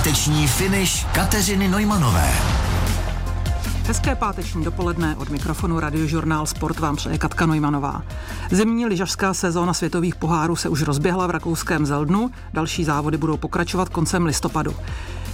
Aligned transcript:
Páteční 0.00 0.48
finish 0.48 1.06
Kateřiny 1.12 1.68
Nojmanové. 1.68 2.32
Hezké 3.86 4.14
páteční 4.14 4.64
dopoledne 4.64 5.16
od 5.16 5.28
mikrofonu 5.28 5.80
Radiožurnál 5.80 6.46
Sport 6.46 6.78
vám 6.78 6.96
přeje 6.96 7.18
Katka 7.18 7.46
Nojmanová. 7.46 8.02
Zimní 8.50 8.86
lyžařská 8.86 9.34
sezóna 9.34 9.74
světových 9.74 10.14
pohárů 10.14 10.56
se 10.56 10.68
už 10.68 10.82
rozběhla 10.82 11.26
v 11.26 11.30
rakouském 11.30 11.86
Zeldnu, 11.86 12.30
další 12.52 12.84
závody 12.84 13.16
budou 13.16 13.36
pokračovat 13.36 13.88
koncem 13.88 14.26
listopadu. 14.26 14.74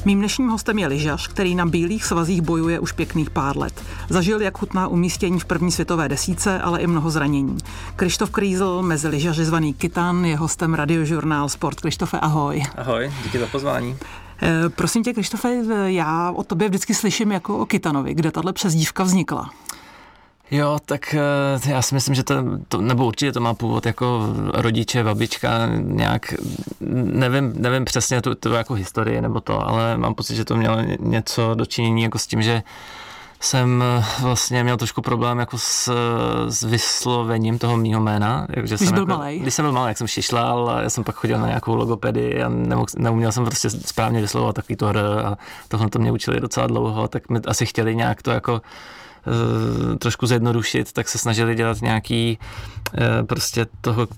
Mým 0.04 0.18
dnešním 0.18 0.48
hostem 0.48 0.78
je 0.78 0.86
lyžař, 0.86 1.28
který 1.28 1.54
na 1.54 1.66
bílých 1.66 2.04
svazích 2.04 2.42
bojuje 2.42 2.80
už 2.80 2.92
pěkných 2.92 3.30
pár 3.30 3.58
let. 3.58 3.84
Zažil, 4.08 4.42
jak 4.42 4.58
chutná 4.58 4.88
umístění 4.88 5.40
v 5.40 5.44
první 5.44 5.72
světové 5.72 6.08
desíce, 6.08 6.60
ale 6.60 6.80
i 6.80 6.86
mnoho 6.86 7.10
zranění. 7.10 7.58
Krištof 7.96 8.30
Krýzl, 8.30 8.82
mezi 8.82 9.08
lyžaři 9.08 9.44
zvaný 9.44 9.74
Kitan, 9.74 10.24
je 10.24 10.36
hostem 10.36 10.74
radiožurnál 10.74 11.48
Sport. 11.48 11.80
Krištofe, 11.80 12.20
ahoj. 12.20 12.62
Ahoj, 12.76 13.12
díky 13.24 13.38
za 13.38 13.46
pozvání. 13.46 13.96
E, 14.42 14.68
prosím 14.68 15.02
tě, 15.02 15.12
Krištofe, 15.12 15.62
já 15.86 16.30
o 16.30 16.44
tobě 16.44 16.68
vždycky 16.68 16.94
slyším 16.94 17.32
jako 17.32 17.58
o 17.58 17.66
Kitanovi. 17.66 18.14
Kde 18.14 18.30
tahle 18.30 18.52
přezdívka 18.52 19.02
vznikla? 19.02 19.50
Jo, 20.50 20.78
tak 20.84 21.14
eh, 21.14 21.70
já 21.70 21.82
si 21.82 21.94
myslím, 21.94 22.14
že 22.14 22.24
to, 22.24 22.34
to, 22.68 22.80
nebo 22.80 23.06
určitě 23.06 23.32
to 23.32 23.40
má 23.40 23.54
původ 23.54 23.86
jako 23.86 24.34
rodiče, 24.52 25.04
babička, 25.04 25.48
nějak, 25.76 26.34
nevím, 26.80 27.52
nevím 27.56 27.84
přesně 27.84 28.22
tu, 28.22 28.34
tu 28.34 28.52
jako 28.52 28.74
historii 28.74 29.20
nebo 29.20 29.40
to, 29.40 29.68
ale 29.68 29.96
mám 29.98 30.14
pocit, 30.14 30.36
že 30.36 30.44
to 30.44 30.56
mělo 30.56 30.76
něco 31.00 31.54
dočinění 31.54 32.02
jako 32.02 32.18
s 32.18 32.26
tím, 32.26 32.42
že 32.42 32.62
jsem 33.40 33.82
eh, 33.82 34.04
vlastně 34.22 34.64
měl 34.64 34.76
trošku 34.76 35.02
problém 35.02 35.38
jako 35.38 35.58
s, 35.58 35.92
s 36.48 36.62
vyslovením 36.62 37.58
toho 37.58 37.76
mýho 37.76 38.00
jména. 38.00 38.46
Když 38.50 38.80
jsem 38.80 38.94
byl 38.94 39.02
jako, 39.02 39.18
malý? 39.18 39.38
Když 39.38 39.54
jsem 39.54 39.64
byl 39.64 39.72
malý, 39.72 39.90
jak 39.90 39.98
jsem 39.98 40.06
šišlal 40.06 40.70
a 40.70 40.82
já 40.82 40.90
jsem 40.90 41.04
pak 41.04 41.14
chodil 41.14 41.38
na 41.38 41.46
nějakou 41.46 41.74
logopedii 41.74 42.42
a 42.42 42.48
nemohl, 42.48 42.86
neuměl 42.98 43.32
jsem 43.32 43.44
prostě 43.44 43.70
správně 43.70 44.20
vyslovovat 44.20 44.56
takový 44.56 44.76
to 44.76 44.86
hr 44.86 44.98
a 44.98 45.36
tohle 45.68 45.90
to 45.90 45.98
mě 45.98 46.12
učili 46.12 46.40
docela 46.40 46.66
dlouho, 46.66 47.08
tak 47.08 47.28
mi 47.28 47.40
asi 47.46 47.66
chtěli 47.66 47.96
nějak 47.96 48.22
to 48.22 48.30
jako 48.30 48.60
Eh, 49.26 49.96
trošku 49.96 50.26
zjednodušit, 50.26 50.92
tak 50.92 51.08
se 51.08 51.18
snažili 51.18 51.54
dělat 51.54 51.82
nějaký 51.82 52.38
eh, 52.94 53.22
prostě 53.22 53.66
toho, 53.80 54.08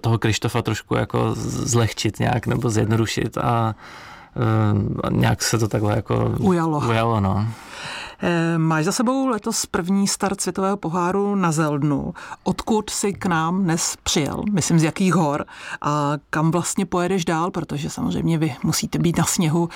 toho 0.00 0.18
Krištofa 0.18 0.62
trošku 0.62 0.94
jako 0.94 1.34
zlehčit 1.36 2.18
nějak 2.18 2.46
nebo 2.46 2.70
zjednodušit 2.70 3.36
eh, 3.36 3.40
a 3.40 3.74
nějak 5.10 5.42
se 5.42 5.58
to 5.58 5.68
takhle 5.68 5.96
jako 5.96 6.34
ujalo. 6.38 6.78
ujalo 6.78 7.20
no. 7.20 7.46
Máš 8.56 8.84
za 8.84 8.92
sebou 8.92 9.26
letos 9.26 9.66
první 9.66 10.08
start 10.08 10.40
světového 10.40 10.76
poháru 10.76 11.34
na 11.34 11.52
Zeldnu. 11.52 12.14
Odkud 12.44 12.90
si 12.90 13.12
k 13.12 13.26
nám 13.26 13.62
dnes 13.62 13.96
přijel? 14.02 14.42
Myslím, 14.52 14.78
z 14.78 14.82
jakých 14.82 15.14
hor? 15.14 15.44
A 15.82 16.12
kam 16.30 16.50
vlastně 16.50 16.86
pojedeš 16.86 17.24
dál? 17.24 17.50
Protože 17.50 17.90
samozřejmě 17.90 18.38
vy 18.38 18.54
musíte 18.62 18.98
být 18.98 19.18
na 19.18 19.24
sněhu 19.24 19.68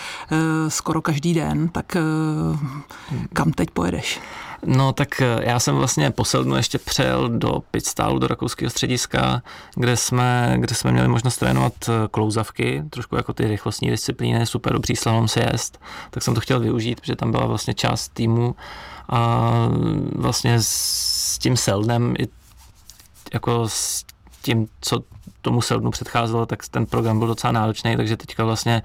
skoro 0.69 1.03
každý 1.03 1.35
den. 1.35 1.69
Tak 1.69 1.97
kam 3.33 3.53
teď 3.53 3.71
pojedeš? 3.71 4.21
No 4.67 4.93
tak 4.93 5.21
eh, 5.21 5.41
já 5.41 5.61
jsem 5.61 5.77
vlastně 5.77 6.11
posednu 6.11 6.57
ještě 6.57 6.79
přijel 6.79 7.29
do 7.29 7.63
Pitstálu, 7.71 8.19
do 8.19 8.27
rakouského 8.27 8.71
střediska, 8.71 9.43
kde 9.75 9.97
jsme, 9.97 10.57
kde 10.61 10.75
jsme 10.75 10.93
měli 10.93 11.09
možnost 11.09 11.37
trénovat 11.37 11.73
eh, 11.89 12.09
klouzavky, 12.11 12.83
trošku 12.91 13.17
jako 13.17 13.33
ty 13.33 13.49
rychlostní 13.49 13.91
disciplíny, 13.91 14.47
super 14.47 14.73
dobrý 14.73 14.97
slalom 14.97 15.27
jest, 15.53 15.81
tak 16.11 16.23
jsem 16.23 16.35
to 16.35 16.41
chtěl 16.41 16.61
využít, 16.61 17.01
protože 17.01 17.17
tam 17.17 17.31
byla 17.31 17.47
vlastně 17.47 17.75
část 17.75 18.09
týmu. 18.09 18.57
A 19.09 19.53
vlastně 20.17 20.57
s 20.61 21.39
tím 21.39 21.57
Seldnem 21.57 22.15
i 22.19 22.29
jako 23.33 23.69
s 23.69 24.05
tím, 24.43 24.69
co 24.81 25.01
tomu 25.43 25.63
Seldnu 25.63 25.91
předcházelo, 25.91 26.47
tak 26.47 26.69
ten 26.69 26.87
program 26.87 27.19
byl 27.19 27.29
docela 27.29 27.53
náročný, 27.53 27.97
takže 27.97 28.17
teďka 28.17 28.45
vlastně 28.45 28.83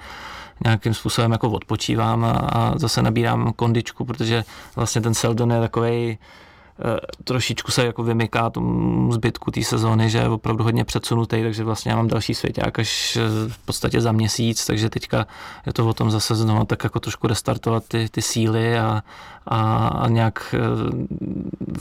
nějakým 0.63 0.93
způsobem 0.93 1.31
jako 1.31 1.49
odpočívám 1.49 2.25
a, 2.25 2.31
a 2.31 2.77
zase 2.77 3.01
nabírám 3.01 3.53
kondičku, 3.55 4.05
protože 4.05 4.43
vlastně 4.75 5.01
ten 5.01 5.13
Seldon 5.13 5.51
je 5.51 5.59
takový 5.59 6.17
eh, 6.17 6.99
trošičku 7.23 7.71
se 7.71 7.85
jako 7.85 8.03
vymyká 8.03 8.49
tomu 8.49 9.11
zbytku 9.11 9.51
té 9.51 9.63
sezóny, 9.63 10.09
že 10.09 10.17
je 10.17 10.29
opravdu 10.29 10.63
hodně 10.63 10.85
předsunutý, 10.85 11.43
takže 11.43 11.63
vlastně 11.63 11.91
já 11.91 11.97
mám 11.97 12.07
další 12.07 12.33
svěťák 12.33 12.79
až 12.79 13.15
eh, 13.15 13.49
v 13.49 13.57
podstatě 13.57 14.01
za 14.01 14.11
měsíc, 14.11 14.65
takže 14.65 14.89
teďka 14.89 15.27
je 15.65 15.73
to 15.73 15.87
o 15.87 15.93
tom 15.93 16.11
zase 16.11 16.35
znovu 16.35 16.65
tak 16.65 16.83
jako 16.83 16.99
trošku 16.99 17.27
restartovat 17.27 17.83
ty, 17.87 18.09
ty 18.11 18.21
síly 18.21 18.79
a, 18.79 19.03
a, 19.45 19.87
a 19.87 20.09
nějak 20.09 20.55
eh, 20.57 20.59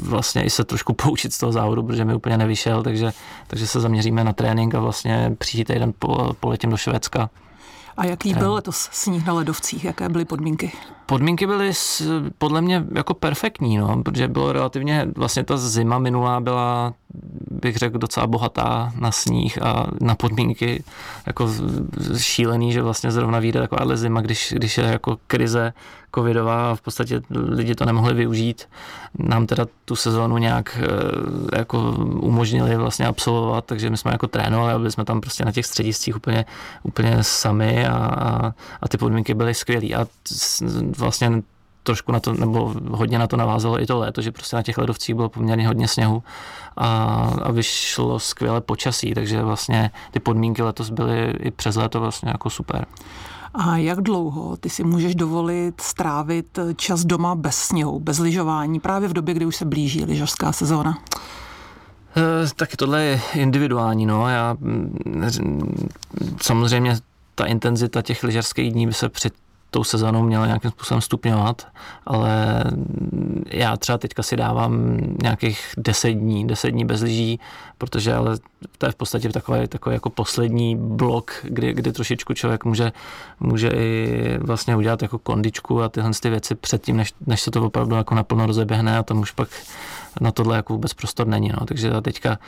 vlastně 0.01 0.43
i 0.43 0.51
se 0.51 0.65
trošku 0.65 0.93
poučit 1.05 1.33
z 1.33 1.39
toho 1.39 1.53
závodu, 1.53 1.83
protože 1.83 2.05
mi 2.05 2.15
úplně 2.15 2.39
nevyšel, 2.39 2.83
takže, 2.83 3.13
takže 3.47 3.67
se 3.67 3.81
zaměříme 3.81 4.25
na 4.25 4.33
trénink 4.33 4.75
a 4.75 4.81
vlastně 4.81 5.37
příští 5.39 5.65
týden 5.65 5.93
poletím 6.41 6.71
do 6.71 6.77
Švédska. 6.77 7.31
A 7.97 8.05
jaký 8.07 8.35
byl 8.35 8.55
letos 8.55 8.89
sníh 8.93 9.27
na 9.27 9.33
ledovcích? 9.33 9.85
Jaké 9.85 10.09
byly 10.09 10.25
podmínky? 10.25 10.73
Podmínky 11.13 11.47
byly 11.47 11.73
podle 12.39 12.61
mě 12.61 12.85
jako 12.95 13.15
perfektní, 13.15 13.77
no, 13.77 14.03
protože 14.03 14.29
bylo 14.29 14.53
relativně, 14.53 15.09
vlastně 15.17 15.45
ta 15.45 15.57
zima 15.57 15.99
minulá 15.99 16.41
byla, 16.41 16.95
bych 17.51 17.77
řekl, 17.77 17.99
docela 17.99 18.27
bohatá 18.27 18.93
na 18.99 19.13
sníh 19.13 19.63
a 19.63 19.87
na 20.01 20.15
podmínky 20.15 20.85
jako 21.27 21.51
šílený, 22.17 22.73
že 22.73 22.83
vlastně 22.83 23.11
zrovna 23.11 23.39
vyjde 23.39 23.61
takováhle 23.61 23.97
zima, 23.97 24.21
když, 24.21 24.55
když 24.57 24.79
je 24.79 24.85
jako 24.85 25.19
krize 25.27 25.73
covidová 26.15 26.71
a 26.71 26.75
v 26.75 26.81
podstatě 26.81 27.21
lidi 27.31 27.75
to 27.75 27.85
nemohli 27.85 28.15
využít. 28.15 28.69
Nám 29.19 29.47
teda 29.47 29.67
tu 29.85 29.97
sezónu 29.97 30.39
nějak 30.39 30.79
eh, 30.83 31.59
jako 31.59 31.91
umožnili 32.21 32.77
vlastně 32.77 33.07
absolvovat, 33.07 33.65
takže 33.65 33.91
my 33.91 33.97
jsme 33.97 34.13
jako 34.13 34.27
trénovali, 34.27 34.73
aby 34.73 34.91
jsme 34.91 35.05
tam 35.05 35.21
prostě 35.21 35.45
na 35.45 35.53
těch 35.53 35.67
střediscích 35.67 36.17
úplně, 36.17 36.45
úplně 36.83 37.19
sami 37.21 37.87
a, 37.87 37.97
a, 37.97 38.53
a 38.83 38.89
ty 38.89 38.99
podmínky 38.99 39.35
byly 39.35 39.55
skvělé. 39.55 39.87
A 39.95 40.07
vlastně 41.03 41.43
trošku 41.83 42.13
na 42.13 42.21
to, 42.21 42.33
nebo 42.33 42.75
hodně 42.91 43.19
na 43.19 43.27
to 43.27 43.37
navázalo 43.37 43.83
i 43.83 43.87
to 43.87 43.99
léto, 43.99 44.23
že 44.23 44.33
prostě 44.33 44.57
na 44.57 44.63
těch 44.63 44.79
ledovcích 44.79 45.15
bylo 45.15 45.29
poměrně 45.29 45.67
hodně 45.67 45.89
sněhu 45.89 46.23
a, 46.77 46.87
a 47.43 47.53
vyšlo 47.53 48.19
skvěle 48.19 48.61
počasí, 48.61 49.15
takže 49.15 49.43
vlastně 49.43 49.91
ty 50.11 50.21
podmínky 50.21 50.63
letos 50.63 50.91
byly 50.91 51.31
i 51.31 51.51
přes 51.51 51.77
léto 51.77 52.01
vlastně 52.01 52.29
jako 52.29 52.51
super. 52.51 52.87
A 53.55 53.77
jak 53.77 54.01
dlouho 54.01 54.57
ty 54.57 54.71
si 54.71 54.85
můžeš 54.85 55.15
dovolit 55.15 55.81
strávit 55.81 56.59
čas 56.77 57.05
doma 57.05 57.35
bez 57.35 57.57
sněhu, 57.57 58.01
bez 58.01 58.19
lyžování, 58.19 58.81
právě 58.81 59.09
v 59.09 59.13
době, 59.13 59.35
kdy 59.35 59.47
už 59.47 59.57
se 59.57 59.65
blíží 59.65 60.05
lyžařská 60.05 60.53
sezóna? 60.53 60.99
E, 62.17 62.49
tak 62.57 62.77
tohle 62.77 63.03
je 63.03 63.21
individuální, 63.35 64.07
no. 64.07 64.29
Já 64.29 64.57
mm, 64.61 65.87
samozřejmě 66.43 66.97
ta 67.35 67.45
intenzita 67.45 68.03
těch 68.03 68.23
lyžařských 68.23 68.73
dní 68.73 68.87
by 68.87 68.93
se 68.93 69.09
před 69.09 69.35
tou 69.73 69.85
sezónou 69.85 70.23
měla 70.23 70.47
nějakým 70.47 70.71
způsobem 70.71 71.01
stupňovat, 71.01 71.67
ale 72.07 72.65
já 73.47 73.77
třeba 73.77 73.99
teďka 73.99 74.23
si 74.23 74.37
dávám 74.37 74.97
nějakých 75.23 75.75
10 75.77 76.11
dní, 76.11 76.47
10 76.47 76.71
dní 76.71 76.85
bez 76.85 77.01
lyží, 77.01 77.41
protože 77.79 78.15
ale 78.15 78.37
to 78.79 78.87
je 78.87 78.93
v 78.93 78.95
podstatě 78.95 79.29
takový, 79.29 79.69
takový 79.69 79.95
jako 79.95 80.11
poslední 80.11 80.77
blok, 80.77 81.33
kdy, 81.43 81.73
kdy 81.73 81.93
trošičku 81.93 82.35
člověk 82.35 82.65
může, 82.65 82.93
může 83.41 83.69
i 83.69 84.39
vlastně 84.41 84.77
udělat 84.77 85.03
jako 85.03 85.19
kondičku 85.19 85.83
a 85.83 85.89
tyhle 85.89 86.11
ty 86.23 86.31
věci 86.31 86.55
předtím, 86.55 86.97
než, 86.97 87.15
než 87.27 87.41
se 87.41 87.51
to 87.51 87.67
opravdu 87.67 87.97
jako 87.97 88.15
naplno 88.15 88.47
rozeběhne 88.47 88.99
a 88.99 89.03
tam 89.03 89.21
už 89.21 89.31
pak 89.31 89.49
na 90.21 90.33
tohle 90.33 90.57
jako 90.57 90.73
vůbec 90.73 90.95
prostor 90.95 91.27
není. 91.27 91.49
No. 91.49 91.67
Takže 91.67 91.89
já 91.89 92.01
teďka 92.01 92.39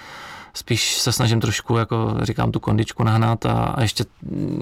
spíš 0.54 0.98
se 0.98 1.12
snažím 1.12 1.40
trošku, 1.40 1.76
jako 1.76 2.14
říkám, 2.22 2.52
tu 2.52 2.60
kondičku 2.60 3.04
nahnat 3.04 3.46
a, 3.46 3.52
a 3.52 3.82
ještě 3.82 4.04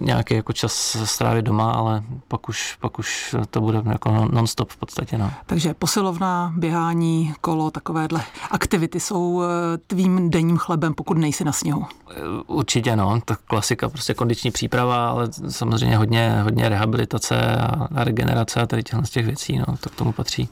nějaký 0.00 0.34
jako 0.34 0.52
čas 0.52 0.96
strávit 1.04 1.44
doma, 1.44 1.72
ale 1.72 2.02
pak 2.28 2.48
už, 2.48 2.76
pak 2.80 2.98
už 2.98 3.36
to 3.50 3.60
bude 3.60 3.82
jako 3.92 4.28
non-stop 4.32 4.70
v 4.70 4.76
podstatě. 4.76 5.18
No. 5.18 5.30
Takže 5.46 5.74
posilovna, 5.74 6.52
běhání, 6.56 7.34
kolo, 7.40 7.70
takovéhle 7.70 8.24
aktivity 8.50 9.00
jsou 9.00 9.42
eh, 9.42 9.78
tvým 9.86 10.30
denním 10.30 10.56
chlebem, 10.56 10.94
pokud 10.94 11.18
nejsi 11.18 11.44
na 11.44 11.52
sněhu. 11.52 11.84
Eh, 12.10 12.14
určitě 12.46 12.96
no, 12.96 13.20
tak 13.24 13.40
klasika, 13.40 13.88
prostě 13.88 14.14
kondiční 14.14 14.50
příprava, 14.50 15.08
ale 15.08 15.28
samozřejmě 15.48 15.96
hodně, 15.96 16.40
hodně 16.42 16.68
rehabilitace 16.68 17.56
a, 17.56 17.88
a 17.94 18.04
regenerace 18.04 18.60
a 18.60 18.66
tady 18.66 18.82
těchto 18.82 19.06
z 19.06 19.10
těch 19.10 19.26
věcí, 19.26 19.58
no, 19.58 19.64
to 19.80 19.90
k 19.90 19.94
tomu 19.94 20.12
patří. 20.12 20.48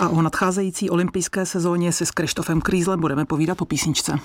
A 0.00 0.08
o 0.08 0.22
nadcházející 0.22 0.90
olympijské 0.90 1.46
sezóně 1.46 1.92
si 1.92 2.06
s 2.06 2.10
Krištofem 2.10 2.60
Krýzlem 2.60 3.00
budeme 3.00 3.24
povídat 3.24 3.58
po 3.58 3.64
písničce. 3.64 4.18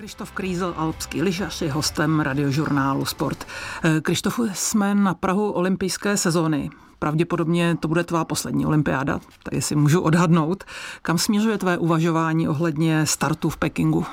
Krištof 0.00 0.32
Krýzel, 0.32 0.74
alpský 0.76 1.22
lyžař, 1.22 1.62
je 1.62 1.72
hostem 1.72 2.20
radiožurnálu 2.20 3.04
Sport. 3.04 3.46
Eh, 3.84 4.00
Krištofu, 4.00 4.46
jsme 4.54 4.94
na 4.94 5.14
Prahu 5.14 5.50
olympijské 5.50 6.16
sezóny. 6.16 6.70
Pravděpodobně 6.98 7.76
to 7.80 7.88
bude 7.88 8.04
tvá 8.04 8.24
poslední 8.24 8.66
olympiáda, 8.66 9.20
tady 9.42 9.62
si 9.62 9.76
můžu 9.76 10.00
odhadnout. 10.00 10.64
Kam 11.02 11.18
směřuje 11.18 11.58
tvé 11.58 11.78
uvažování 11.78 12.48
ohledně 12.48 13.06
startu 13.06 13.50
v 13.50 13.56
Pekingu? 13.56 14.06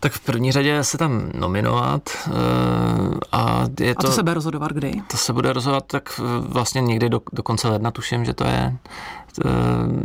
Tak 0.00 0.12
v 0.12 0.20
první 0.20 0.52
řadě 0.52 0.84
se 0.84 0.98
tam 0.98 1.30
nominovat 1.34 2.02
eh, 2.26 2.30
a 3.32 3.66
je 3.80 3.94
to... 3.94 4.00
A 4.00 4.02
to 4.02 4.12
se 4.12 4.22
bude 4.22 4.34
rozhodovat 4.34 4.72
kdy? 4.72 5.02
To 5.10 5.16
se 5.16 5.32
bude 5.32 5.52
rozhodovat 5.52 5.84
tak 5.86 6.20
vlastně 6.40 6.80
někdy 6.80 7.08
do, 7.08 7.20
do 7.32 7.42
konce 7.42 7.68
ledna, 7.68 7.90
tuším, 7.90 8.24
že 8.24 8.34
to 8.34 8.44
je. 8.44 8.76
Eh, 9.44 9.50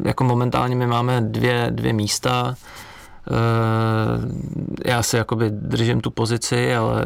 jako 0.05 0.23
momentálně 0.23 0.75
my 0.75 0.87
máme 0.87 1.21
dvě, 1.21 1.67
dvě 1.71 1.93
místa, 1.93 2.55
Eh, 2.55 2.88
já 4.85 5.03
si 5.03 5.17
jakoby 5.17 5.49
držím 5.49 6.01
tu 6.01 6.11
pozici, 6.11 6.75
ale 6.75 7.05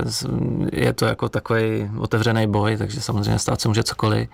je 0.73 0.93
to 0.93 1.05
jako 1.05 1.29
takový 1.29 1.91
otevřený 1.99 2.47
boj, 2.47 2.77
takže 2.77 3.01
samozřejmě 3.01 3.39
stát 3.39 3.61
se 3.61 3.67
může 3.67 3.83
cokoliv. 3.83 4.29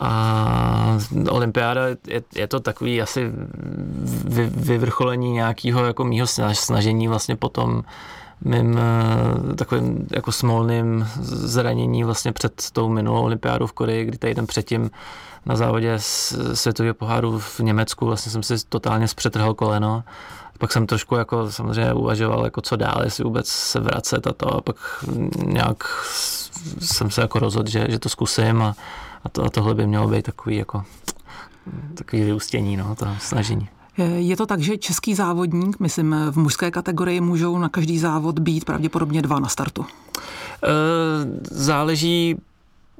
a 0.00 0.98
olympiáda 1.30 1.86
je, 2.06 2.22
je 2.34 2.46
to 2.46 2.60
takový 2.60 3.02
asi 3.02 3.32
vy, 4.24 4.50
vyvrcholení 4.54 5.32
nějakého 5.32 5.84
jako 5.84 6.04
mýho 6.04 6.26
snažení 6.52 7.08
vlastně 7.08 7.36
potom 7.36 7.82
mým 8.44 8.78
eh, 8.78 9.54
takovým 9.54 10.06
jako 10.10 10.32
smolným 10.32 11.06
zranění 11.22 12.04
vlastně 12.04 12.32
před 12.32 12.70
tou 12.72 12.88
minulou 12.88 13.22
olympiádou 13.22 13.66
v 13.66 13.72
Koreji, 13.72 14.04
kdy 14.04 14.18
týden 14.18 14.46
předtím 14.46 14.90
na 15.46 15.56
závodě 15.56 15.94
světového 16.54 16.94
poháru 16.94 17.38
v 17.38 17.60
Německu 17.60 18.06
vlastně 18.06 18.32
jsem 18.32 18.42
si 18.42 18.54
totálně 18.68 19.08
zpřetrhal 19.08 19.54
koleno. 19.54 20.04
Pak 20.62 20.72
jsem 20.72 20.86
trošku 20.86 21.14
jako 21.14 21.50
samozřejmě 21.50 21.92
uvažoval, 21.92 22.44
jako 22.44 22.60
co 22.60 22.76
dál, 22.76 23.00
jestli 23.04 23.24
vůbec 23.24 23.48
se 23.48 23.80
vracet 23.80 24.26
a 24.26 24.32
to 24.32 24.54
a 24.54 24.60
pak 24.60 24.76
nějak 25.46 25.84
jsem 26.78 27.10
se 27.10 27.20
jako 27.20 27.38
rozhodl, 27.38 27.70
že, 27.70 27.86
že 27.88 27.98
to 27.98 28.08
zkusím 28.08 28.62
a, 28.62 28.74
a, 29.24 29.28
to, 29.28 29.44
a 29.44 29.50
tohle 29.50 29.74
by 29.74 29.86
mělo 29.86 30.08
být 30.08 30.24
takový 30.24 30.56
jako 30.56 30.84
takový 31.94 32.22
vyústění, 32.22 32.76
no, 32.76 32.94
to 32.94 33.06
snažení. 33.18 33.68
Je 34.16 34.36
to 34.36 34.46
tak, 34.46 34.60
že 34.60 34.78
český 34.78 35.14
závodník, 35.14 35.80
myslím, 35.80 36.16
v 36.30 36.36
mužské 36.36 36.70
kategorii 36.70 37.20
můžou 37.20 37.58
na 37.58 37.68
každý 37.68 37.98
závod 37.98 38.38
být 38.38 38.64
pravděpodobně 38.64 39.22
dva 39.22 39.40
na 39.40 39.48
startu? 39.48 39.86
Eh, 40.64 40.68
záleží, 41.50 42.36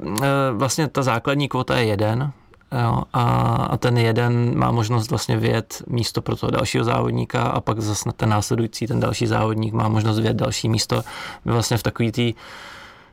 eh, 0.07 0.27
vlastně 0.53 0.89
ta 0.89 1.03
základní 1.03 1.49
kvota 1.49 1.79
je 1.79 1.85
jeden, 1.85 2.33
Jo, 2.81 3.03
a, 3.13 3.23
a 3.71 3.77
ten 3.77 3.99
jeden 3.99 4.59
má 4.59 4.71
možnost 4.71 5.11
vlastně 5.11 5.37
vyjet 5.37 5.83
místo 5.87 6.23
pro 6.23 6.37
toho 6.37 6.51
dalšího 6.51 6.85
závodníka 6.85 7.43
a 7.43 7.61
pak 7.61 7.81
zase 7.81 8.11
ten 8.17 8.29
následující, 8.29 8.87
ten 8.87 9.01
další 9.01 9.27
závodník 9.27 9.75
má 9.75 9.89
možnost 9.89 10.19
vyjet 10.19 10.37
další 10.37 10.69
místo. 10.69 11.03
My 11.45 11.53
vlastně 11.53 11.77
v 11.77 11.83
takový 11.83 12.13
tý, 12.13 12.35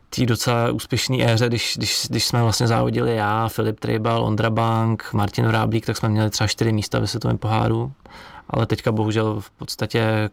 tý 0.10 0.26
docela 0.26 0.72
úspěšné 0.72 1.32
éře, 1.32 1.48
když, 1.48 1.74
když, 1.78 2.06
když, 2.10 2.26
jsme 2.26 2.44
vlastně 2.44 2.68
závodili 2.68 3.16
já, 3.16 3.48
Filip 3.48 3.80
Trejbal, 3.80 4.24
Ondra 4.24 4.50
Bank, 4.50 5.10
Martin 5.14 5.48
Vráblík, 5.48 5.86
tak 5.86 5.98
jsme 5.98 6.10
měli 6.10 6.30
třeba 6.30 6.48
čtyři 6.48 6.72
místa 6.72 7.00
ve 7.00 7.08
světovém 7.08 7.38
poháru, 7.38 7.92
ale 8.50 8.66
teďka 8.66 8.92
bohužel 8.92 9.40
v 9.40 9.52
podstatě 9.52 10.30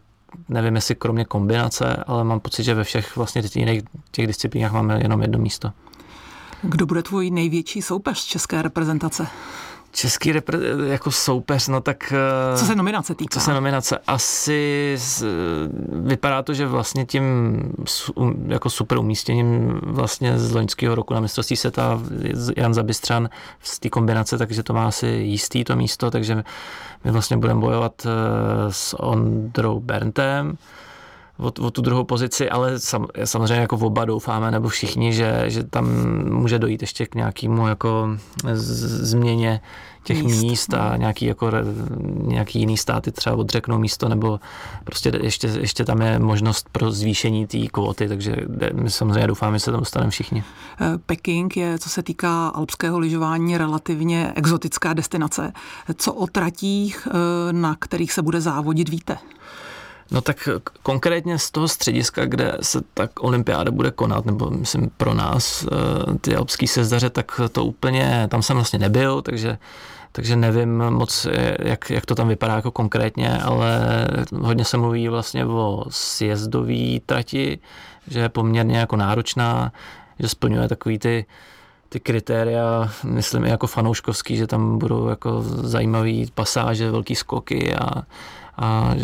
nevím, 0.48 0.74
jestli 0.74 0.94
kromě 0.94 1.24
kombinace, 1.24 1.96
ale 2.06 2.24
mám 2.24 2.40
pocit, 2.40 2.64
že 2.64 2.74
ve 2.74 2.84
všech 2.84 3.16
vlastně 3.16 3.42
těch, 3.42 3.56
jiných, 3.56 3.82
těch 4.10 4.26
disciplínách 4.26 4.72
máme 4.72 4.98
jenom 5.02 5.22
jedno 5.22 5.38
místo. 5.38 5.72
Kdo 6.62 6.86
bude 6.86 7.02
tvůj 7.02 7.30
největší 7.30 7.82
soupeř 7.82 8.24
české 8.24 8.62
reprezentace? 8.62 9.26
Český 9.92 10.32
repre- 10.32 10.84
jako 10.86 11.10
soupeř, 11.10 11.68
no 11.68 11.80
tak... 11.80 12.12
Co 12.56 12.64
se 12.64 12.74
nominace 12.74 13.14
týká? 13.14 13.40
Co 13.40 13.44
se 13.44 13.54
nominace, 13.54 13.98
asi 14.06 14.94
z, 14.98 15.24
vypadá 15.92 16.42
to, 16.42 16.54
že 16.54 16.66
vlastně 16.66 17.06
tím 17.06 17.24
um, 18.14 18.44
jako 18.46 18.70
super 18.70 18.98
umístěním 18.98 19.80
vlastně 19.82 20.38
z 20.38 20.52
loňského 20.52 20.94
roku 20.94 21.14
na 21.14 21.20
mistrovství 21.20 21.56
světa 21.56 22.00
Jan 22.56 22.74
Zabistřan 22.74 23.28
z 23.62 23.78
té 23.78 23.88
kombinace, 23.88 24.38
takže 24.38 24.62
to 24.62 24.72
má 24.72 24.88
asi 24.88 25.06
jistý 25.06 25.64
to 25.64 25.76
místo, 25.76 26.10
takže 26.10 26.44
my 27.04 27.10
vlastně 27.10 27.36
budeme 27.36 27.60
bojovat 27.60 28.06
eh, 28.06 28.72
s 28.72 29.00
Ondrou 29.00 29.80
Berntem, 29.80 30.56
o, 31.38 31.46
o 31.46 31.70
tu 31.70 31.82
druhou 31.82 32.04
pozici, 32.04 32.50
ale 32.50 32.78
sam, 32.78 33.06
samozřejmě 33.24 33.54
jako 33.54 33.76
v 33.76 33.84
oba 33.84 34.04
doufáme, 34.04 34.50
nebo 34.50 34.68
všichni, 34.68 35.12
že, 35.12 35.44
že 35.46 35.64
tam 35.64 35.88
může 36.30 36.58
dojít 36.58 36.80
ještě 36.80 37.06
k 37.06 37.14
nějakému 37.14 37.68
jako 37.68 38.08
změně 38.54 39.60
těch 40.06 40.22
míst, 40.22 40.42
míst 40.42 40.74
a 40.74 40.90
no. 40.90 40.96
nějaký, 40.96 41.24
jako, 41.24 41.50
nějaký 42.22 42.58
jiný 42.58 42.76
státy 42.76 43.12
třeba 43.12 43.36
odřeknou 43.36 43.78
místo, 43.78 44.08
nebo 44.08 44.40
prostě 44.84 45.12
ještě, 45.22 45.46
ještě 45.46 45.84
tam 45.84 46.02
je 46.02 46.18
možnost 46.18 46.68
pro 46.72 46.92
zvýšení 46.92 47.46
té 47.46 47.58
kvóty, 47.66 48.08
takže 48.08 48.36
my 48.74 48.90
samozřejmě 48.90 49.26
doufáme, 49.26 49.58
že 49.58 49.64
se 49.64 49.70
tam 49.70 49.80
dostaneme 49.80 50.10
všichni. 50.10 50.44
Eh, 50.80 50.98
Peking 51.06 51.56
je, 51.56 51.78
co 51.78 51.88
se 51.88 52.02
týká 52.02 52.48
alpského 52.48 52.98
lyžování, 52.98 53.58
relativně 53.58 54.32
exotická 54.36 54.92
destinace. 54.92 55.52
Co 55.96 56.12
o 56.12 56.26
tratích, 56.26 57.08
eh, 57.10 57.52
na 57.52 57.76
kterých 57.78 58.12
se 58.12 58.22
bude 58.22 58.40
závodit, 58.40 58.88
víte? 58.88 59.18
No 60.10 60.20
tak 60.20 60.48
konkrétně 60.82 61.38
z 61.38 61.50
toho 61.50 61.68
střediska, 61.68 62.24
kde 62.24 62.58
se 62.60 62.80
tak 62.94 63.10
olympiáda 63.20 63.70
bude 63.70 63.90
konat, 63.90 64.26
nebo 64.26 64.50
myslím 64.50 64.90
pro 64.96 65.14
nás, 65.14 65.64
eh, 65.64 66.18
ty 66.18 66.36
alpský 66.36 66.66
sezdaře, 66.66 67.10
tak 67.10 67.40
to 67.52 67.64
úplně, 67.64 68.28
tam 68.30 68.42
jsem 68.42 68.56
vlastně 68.56 68.78
nebyl, 68.78 69.22
takže 69.22 69.58
takže 70.16 70.36
nevím 70.36 70.90
moc, 70.90 71.26
jak, 71.58 71.90
jak 71.90 72.06
to 72.06 72.14
tam 72.14 72.28
vypadá 72.28 72.54
jako 72.56 72.70
konkrétně, 72.70 73.38
ale 73.38 73.80
hodně 74.40 74.64
se 74.64 74.76
mluví 74.76 75.08
vlastně 75.08 75.46
o 75.46 75.84
sjezdové 75.88 77.00
trati, 77.06 77.58
že 78.08 78.20
je 78.20 78.28
poměrně 78.28 78.78
jako 78.78 78.96
náročná, 78.96 79.72
že 80.18 80.28
splňuje 80.28 80.68
takový 80.68 80.98
ty, 80.98 81.26
ty 81.88 82.00
kritéria, 82.00 82.90
myslím 83.04 83.44
i 83.44 83.48
jako 83.48 83.66
fanouškovský, 83.66 84.36
že 84.36 84.46
tam 84.46 84.78
budou 84.78 85.08
jako 85.08 85.42
zajímavé 85.42 86.12
pasáže, 86.34 86.90
velký 86.90 87.14
skoky 87.14 87.74
a, 87.74 88.02
a 88.58 88.94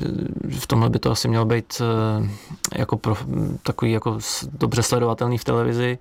v 0.59 0.67
tomhle 0.67 0.91
by 0.91 0.99
to 0.99 1.11
asi 1.11 1.29
mělo 1.29 1.45
být 1.45 1.83
eh, 1.83 2.29
jako 2.79 2.97
pro, 2.97 3.17
takový 3.63 3.93
jako 3.93 4.19
dobře 4.53 4.83
sledovatelný 4.83 5.39
v 5.39 5.45
televizi. 5.45 5.99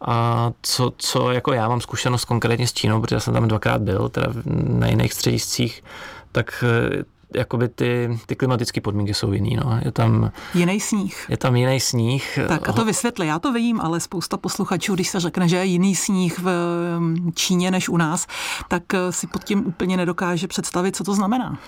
A 0.00 0.50
co, 0.62 0.92
co 0.96 1.30
jako 1.30 1.52
já 1.52 1.68
mám 1.68 1.80
zkušenost 1.80 2.24
konkrétně 2.24 2.66
s 2.66 2.72
Čínou, 2.72 3.00
protože 3.00 3.20
jsem 3.20 3.34
tam 3.34 3.48
dvakrát 3.48 3.82
byl, 3.82 4.08
teda 4.08 4.26
na 4.64 4.86
jiných 4.86 5.12
střediscích, 5.12 5.84
tak 6.32 6.64
eh, 6.66 7.04
jakoby 7.34 7.68
ty, 7.68 8.18
ty 8.26 8.36
klimatické 8.36 8.80
podmínky 8.80 9.14
jsou 9.14 9.32
jiný. 9.32 9.56
No. 9.56 9.80
Je 9.84 9.92
tam 9.92 10.30
jiný 10.54 10.80
sníh. 10.80 11.26
Je 11.28 11.36
tam 11.36 11.56
jiný 11.56 11.80
sníh. 11.80 12.38
Tak 12.48 12.68
a 12.68 12.72
to 12.72 12.84
vysvětli, 12.84 13.26
já 13.26 13.38
to 13.38 13.52
vím, 13.52 13.80
ale 13.80 14.00
spousta 14.00 14.36
posluchačů, 14.36 14.94
když 14.94 15.08
se 15.08 15.20
řekne, 15.20 15.48
že 15.48 15.56
je 15.56 15.64
jiný 15.64 15.94
sníh 15.94 16.38
v 16.38 16.50
mm, 16.98 17.32
Číně 17.34 17.70
než 17.70 17.88
u 17.88 17.96
nás, 17.96 18.26
tak 18.68 18.94
eh, 18.94 19.12
si 19.12 19.26
pod 19.26 19.44
tím 19.44 19.66
úplně 19.66 19.96
nedokáže 19.96 20.48
představit, 20.48 20.96
co 20.96 21.04
to 21.04 21.14
znamená. 21.14 21.58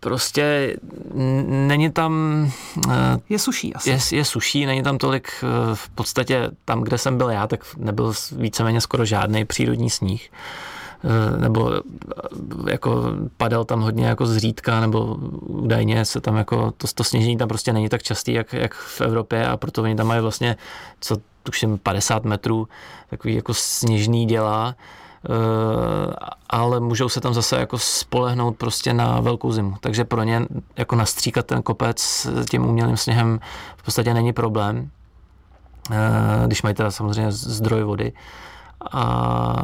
Prostě 0.00 0.76
není 1.46 1.90
tam... 1.90 2.44
Eh, 2.90 3.18
je 3.28 3.38
suší 3.38 3.74
asi. 3.74 3.90
Je, 3.90 3.98
je 4.12 4.24
suší, 4.24 4.66
není 4.66 4.82
tam 4.82 4.98
tolik, 4.98 5.28
eh, 5.42 5.74
v 5.74 5.88
podstatě 5.88 6.50
tam, 6.64 6.80
kde 6.80 6.98
jsem 6.98 7.18
byl 7.18 7.30
já, 7.30 7.46
tak 7.46 7.64
nebyl 7.76 8.12
víceméně 8.32 8.80
skoro 8.80 9.04
žádný 9.04 9.44
přírodní 9.44 9.90
sníh 9.90 10.30
eh, 11.04 11.38
nebo 11.38 11.72
jako 12.70 13.04
padal 13.36 13.64
tam 13.64 13.80
hodně 13.80 14.06
jako 14.06 14.26
zřídka, 14.26 14.80
nebo 14.80 15.14
údajně 15.40 16.04
se 16.04 16.20
tam 16.20 16.36
jako, 16.36 16.72
to, 16.76 16.86
to 16.94 17.04
sněžení 17.04 17.36
tam 17.36 17.48
prostě 17.48 17.72
není 17.72 17.88
tak 17.88 18.02
častý, 18.02 18.32
jak, 18.32 18.52
jak 18.52 18.74
v 18.74 19.00
Evropě 19.00 19.46
a 19.46 19.56
proto 19.56 19.82
oni 19.82 19.96
tam 19.96 20.06
mají 20.06 20.20
vlastně, 20.20 20.56
co 21.00 21.16
tuším 21.42 21.78
50 21.78 22.24
metrů, 22.24 22.68
takový 23.10 23.34
jako 23.34 23.54
sněžný 23.54 24.26
děla, 24.26 24.74
Eh, 24.74 24.74
ale 26.50 26.80
můžou 26.80 27.08
se 27.08 27.20
tam 27.20 27.34
zase 27.34 27.56
jako 27.56 27.78
spolehnout 27.78 28.56
prostě 28.56 28.94
na 28.94 29.20
velkou 29.20 29.52
zimu. 29.52 29.74
Takže 29.80 30.04
pro 30.04 30.22
ně 30.22 30.42
jako 30.76 30.96
nastříkat 30.96 31.46
ten 31.46 31.62
kopec 31.62 32.26
tím 32.50 32.66
umělým 32.66 32.96
sněhem 32.96 33.40
v 33.76 33.82
podstatě 33.82 34.14
není 34.14 34.32
problém, 34.32 34.90
eh, 35.90 35.96
když 36.46 36.62
mají 36.62 36.74
teda 36.74 36.90
samozřejmě 36.90 37.32
zdroj 37.32 37.82
vody. 37.82 38.12
A 38.92 39.54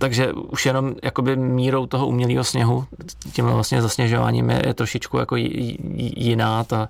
takže 0.00 0.32
už 0.32 0.66
jenom 0.66 0.94
jakoby 1.02 1.36
mírou 1.36 1.86
toho 1.86 2.06
umělého 2.06 2.44
sněhu, 2.44 2.84
tím 3.32 3.44
vlastně 3.44 3.82
zasněžováním 3.82 4.50
je, 4.50 4.62
je 4.66 4.74
trošičku 4.74 5.18
jako 5.18 5.36
jiná 5.36 6.64
ta, 6.64 6.88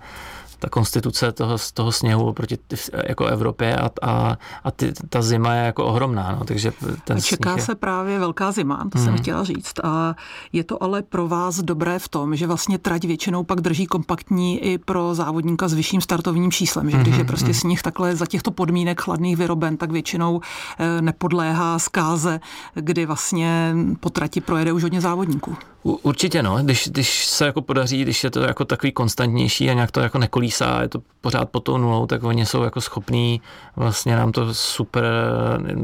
ta 0.58 0.68
konstituce 0.68 1.32
toho, 1.32 1.56
toho 1.75 1.92
sněhu 1.92 2.32
proti 2.32 2.58
jako 3.06 3.26
Evropě 3.26 3.76
a, 3.76 3.90
a, 4.02 4.36
a 4.64 4.70
ty, 4.70 4.92
ta 5.08 5.22
zima 5.22 5.54
je 5.54 5.66
jako 5.66 5.84
ohromná. 5.84 6.36
No, 6.38 6.44
takže 6.44 6.72
ten 7.04 7.20
Čeká 7.20 7.56
je... 7.56 7.62
se 7.62 7.75
právě 7.75 8.18
velká 8.18 8.52
zima, 8.52 8.76
to 8.92 8.98
hmm. 8.98 9.04
jsem 9.04 9.18
chtěla 9.18 9.44
říct. 9.44 9.78
A 9.84 10.14
je 10.52 10.64
to 10.64 10.82
ale 10.82 11.02
pro 11.02 11.28
vás 11.28 11.60
dobré 11.60 11.98
v 11.98 12.08
tom, 12.08 12.36
že 12.36 12.46
vlastně 12.46 12.78
trať 12.78 13.04
většinou 13.04 13.44
pak 13.44 13.60
drží 13.60 13.86
kompaktní 13.86 14.64
i 14.64 14.78
pro 14.78 15.14
závodníka 15.14 15.68
s 15.68 15.75
vyšším 15.75 16.00
startovním 16.00 16.52
číslem. 16.52 16.90
Že 16.90 16.96
když 16.96 17.14
je 17.14 17.18
hmm, 17.18 17.26
prostě 17.26 17.46
hmm. 17.46 17.54
sníh 17.54 17.82
takhle 17.82 18.16
za 18.16 18.26
těchto 18.26 18.50
podmínek 18.50 19.00
chladných 19.00 19.36
vyroben, 19.36 19.76
tak 19.76 19.90
většinou 19.90 20.40
eh, 20.78 21.02
nepodléhá 21.02 21.78
zkáze, 21.78 22.40
kdy 22.75 23.06
vlastně 23.06 23.75
po 24.00 24.10
trati 24.10 24.40
projede 24.40 24.72
už 24.72 24.82
hodně 24.82 25.00
závodníků. 25.00 25.56
Určitě 25.82 26.42
no, 26.42 26.58
když, 26.62 26.88
když 26.88 27.26
se 27.26 27.46
jako 27.46 27.62
podaří, 27.62 28.02
když 28.02 28.25
je 28.25 28.30
to 28.30 28.40
jako 28.40 28.64
takový 28.64 28.92
konstantnější 28.92 29.70
a 29.70 29.72
nějak 29.72 29.90
to 29.90 30.00
jako 30.00 30.18
nekolísá, 30.46 30.82
je 30.82 30.88
to 30.88 31.02
pořád 31.20 31.50
pod 31.50 31.60
tou 31.60 31.78
nulou, 31.78 32.06
tak 32.06 32.24
oni 32.24 32.46
jsou 32.46 32.62
jako 32.62 32.80
schopní 32.80 33.40
vlastně 33.76 34.16
nám 34.16 34.32
to 34.32 34.54
super, 34.54 35.04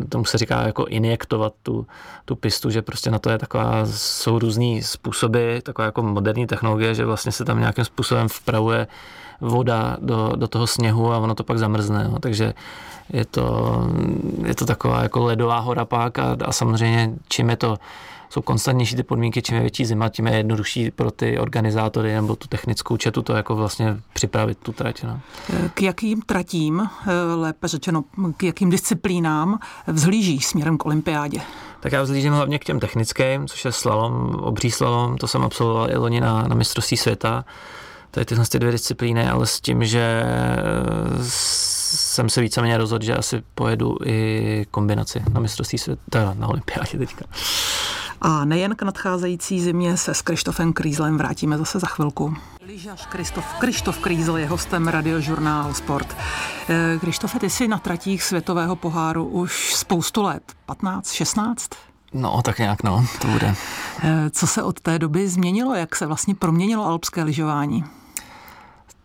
tomu 0.09 0.25
se 0.25 0.39
říká 0.39 0.63
jako 0.63 0.85
injektovat 0.85 1.53
tu, 1.63 1.87
tu 2.25 2.37
pistu, 2.37 2.71
že 2.71 2.83
prostě 2.83 3.11
na 3.11 3.19
to 3.19 3.31
je 3.31 3.39
taková, 3.39 3.87
jsou 3.87 4.39
různý 4.39 4.83
způsoby, 4.83 5.59
taková 5.63 5.87
jako 5.87 6.03
moderní 6.03 6.47
technologie, 6.47 6.95
že 6.95 7.05
vlastně 7.05 7.33
se 7.33 7.45
tam 7.45 7.59
nějakým 7.59 7.85
způsobem 7.85 8.29
vpravuje 8.29 8.87
voda 9.41 9.97
do, 10.01 10.33
do 10.37 10.49
toho 10.49 10.67
sněhu 10.67 11.13
a 11.13 11.19
ono 11.19 11.35
to 11.35 11.45
pak 11.45 11.59
zamrzne. 11.59 12.09
No. 12.13 12.19
Takže 12.19 12.55
je 13.13 13.25
to, 13.25 13.77
je 14.47 14.55
to 14.55 14.67
taková 14.67 15.03
jako 15.03 15.25
ledová 15.25 15.59
hora 15.59 15.85
pak 15.85 16.19
a, 16.19 16.37
a 16.45 16.53
samozřejmě 16.53 17.15
čím 17.29 17.51
je 17.51 17.57
to 17.57 17.79
jsou 18.33 18.43
konstantnější 18.43 18.97
ty 18.97 19.03
podmínky, 19.03 19.43
čím 19.43 19.55
je 19.55 19.61
větší 19.61 19.85
zima, 19.85 20.09
tím 20.09 20.27
je 20.27 20.37
jednodušší 20.37 20.91
pro 20.91 21.11
ty 21.11 21.39
organizátory 21.39 22.15
nebo 22.15 22.37
tu 22.37 22.49
technickou 22.49 22.97
četu 22.97 23.23
to 23.23 23.33
jako 23.33 23.57
vlastně 23.57 23.97
připravit 24.13 24.59
tu 24.59 24.73
trať. 24.73 25.03
No. 25.03 25.21
K 25.75 25.83
jakým 25.83 26.23
tratím, 26.23 26.89
lépe 27.37 27.69
řečeno, 27.69 28.05
k 28.37 28.43
jakým 28.43 28.71
disciplínám 28.71 29.59
vzhlíží 29.87 30.41
směrem 30.41 30.79
k 30.79 30.87
olympiádě? 30.87 31.41
Tak 31.81 31.93
já 31.93 32.03
vzlížím 32.03 32.33
hlavně 32.33 32.59
k 32.59 32.65
těm 32.65 32.81
technickým, 32.81 33.47
což 33.47 33.65
je 33.65 33.73
slalom, 33.73 34.35
obří 34.35 34.71
slalom, 34.71 35.17
to 35.17 35.29
jsem 35.29 35.43
absolvoval 35.43 35.91
i 35.91 35.97
loni 35.97 36.21
na, 36.21 36.43
na 36.43 36.55
mistrovství 36.55 36.97
světa. 36.97 37.45
Tady 38.15 38.25
tyhle 38.25 38.47
ty 38.47 38.59
dvě 38.59 38.73
disciplíny, 38.73 39.29
ale 39.29 39.47
s 39.47 39.61
tím, 39.61 39.85
že 39.85 40.25
jsem 41.23 42.29
se 42.29 42.41
víceméně 42.41 42.79
rozhodl, 42.79 43.05
že 43.05 43.17
asi 43.17 43.43
pojedu 43.55 43.97
i 44.05 44.67
kombinaci 44.71 45.23
na 45.33 45.41
mistrovství 45.41 45.79
světa, 45.79 46.35
na 46.39 46.49
olympiádě 46.49 46.99
teďka. 46.99 47.25
A 48.21 48.45
nejen 48.45 48.77
k 48.77 48.83
nadcházející 48.83 49.61
zimě 49.61 49.97
se 49.97 50.15
s 50.15 50.23
Krištofem 50.23 50.73
Krýzlem 50.73 51.19
vrátíme 51.19 51.59
zase 51.59 51.79
za 51.79 51.87
chvilku. 51.87 52.37
Lyžař 52.67 53.07
Kristof, 53.07 53.45
Krištof 53.59 53.99
Krýzl 53.99 54.37
je 54.37 54.47
hostem 54.47 54.89
radiožurnálu 54.89 55.75
Sport. 55.75 56.17
Eh, 56.69 56.99
Krištofe, 57.01 57.39
ty 57.39 57.51
jsi 57.51 57.69
na 57.69 57.79
tratích 57.79 58.23
světového 58.23 58.77
poháru 58.77 59.25
už 59.25 59.75
spoustu 59.75 60.23
let, 60.23 60.43
15, 60.67 61.13
16? 61.13 61.71
No, 62.13 62.43
tak 62.43 62.59
nějak 62.59 62.83
no, 62.83 63.07
to 63.21 63.29
bude. 63.29 63.55
Eh, 64.03 64.31
co 64.31 64.47
se 64.47 64.63
od 64.63 64.81
té 64.81 64.99
doby 64.99 65.29
změnilo? 65.29 65.75
Jak 65.75 65.97
se 65.97 66.07
vlastně 66.07 66.35
proměnilo 66.35 66.87
alpské 66.87 67.23
lyžování? 67.23 67.85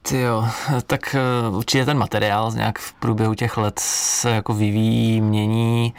Ty 0.09 0.21
jo, 0.21 0.47
tak 0.87 1.15
eh, 1.15 1.49
určitě 1.49 1.85
ten 1.85 1.97
materiál 1.97 2.51
nějak 2.55 2.79
v 2.79 2.93
průběhu 2.93 3.33
těch 3.33 3.57
let 3.57 3.79
se 3.79 4.29
jako 4.29 4.53
vyvíjí, 4.53 5.21
mění. 5.21 5.93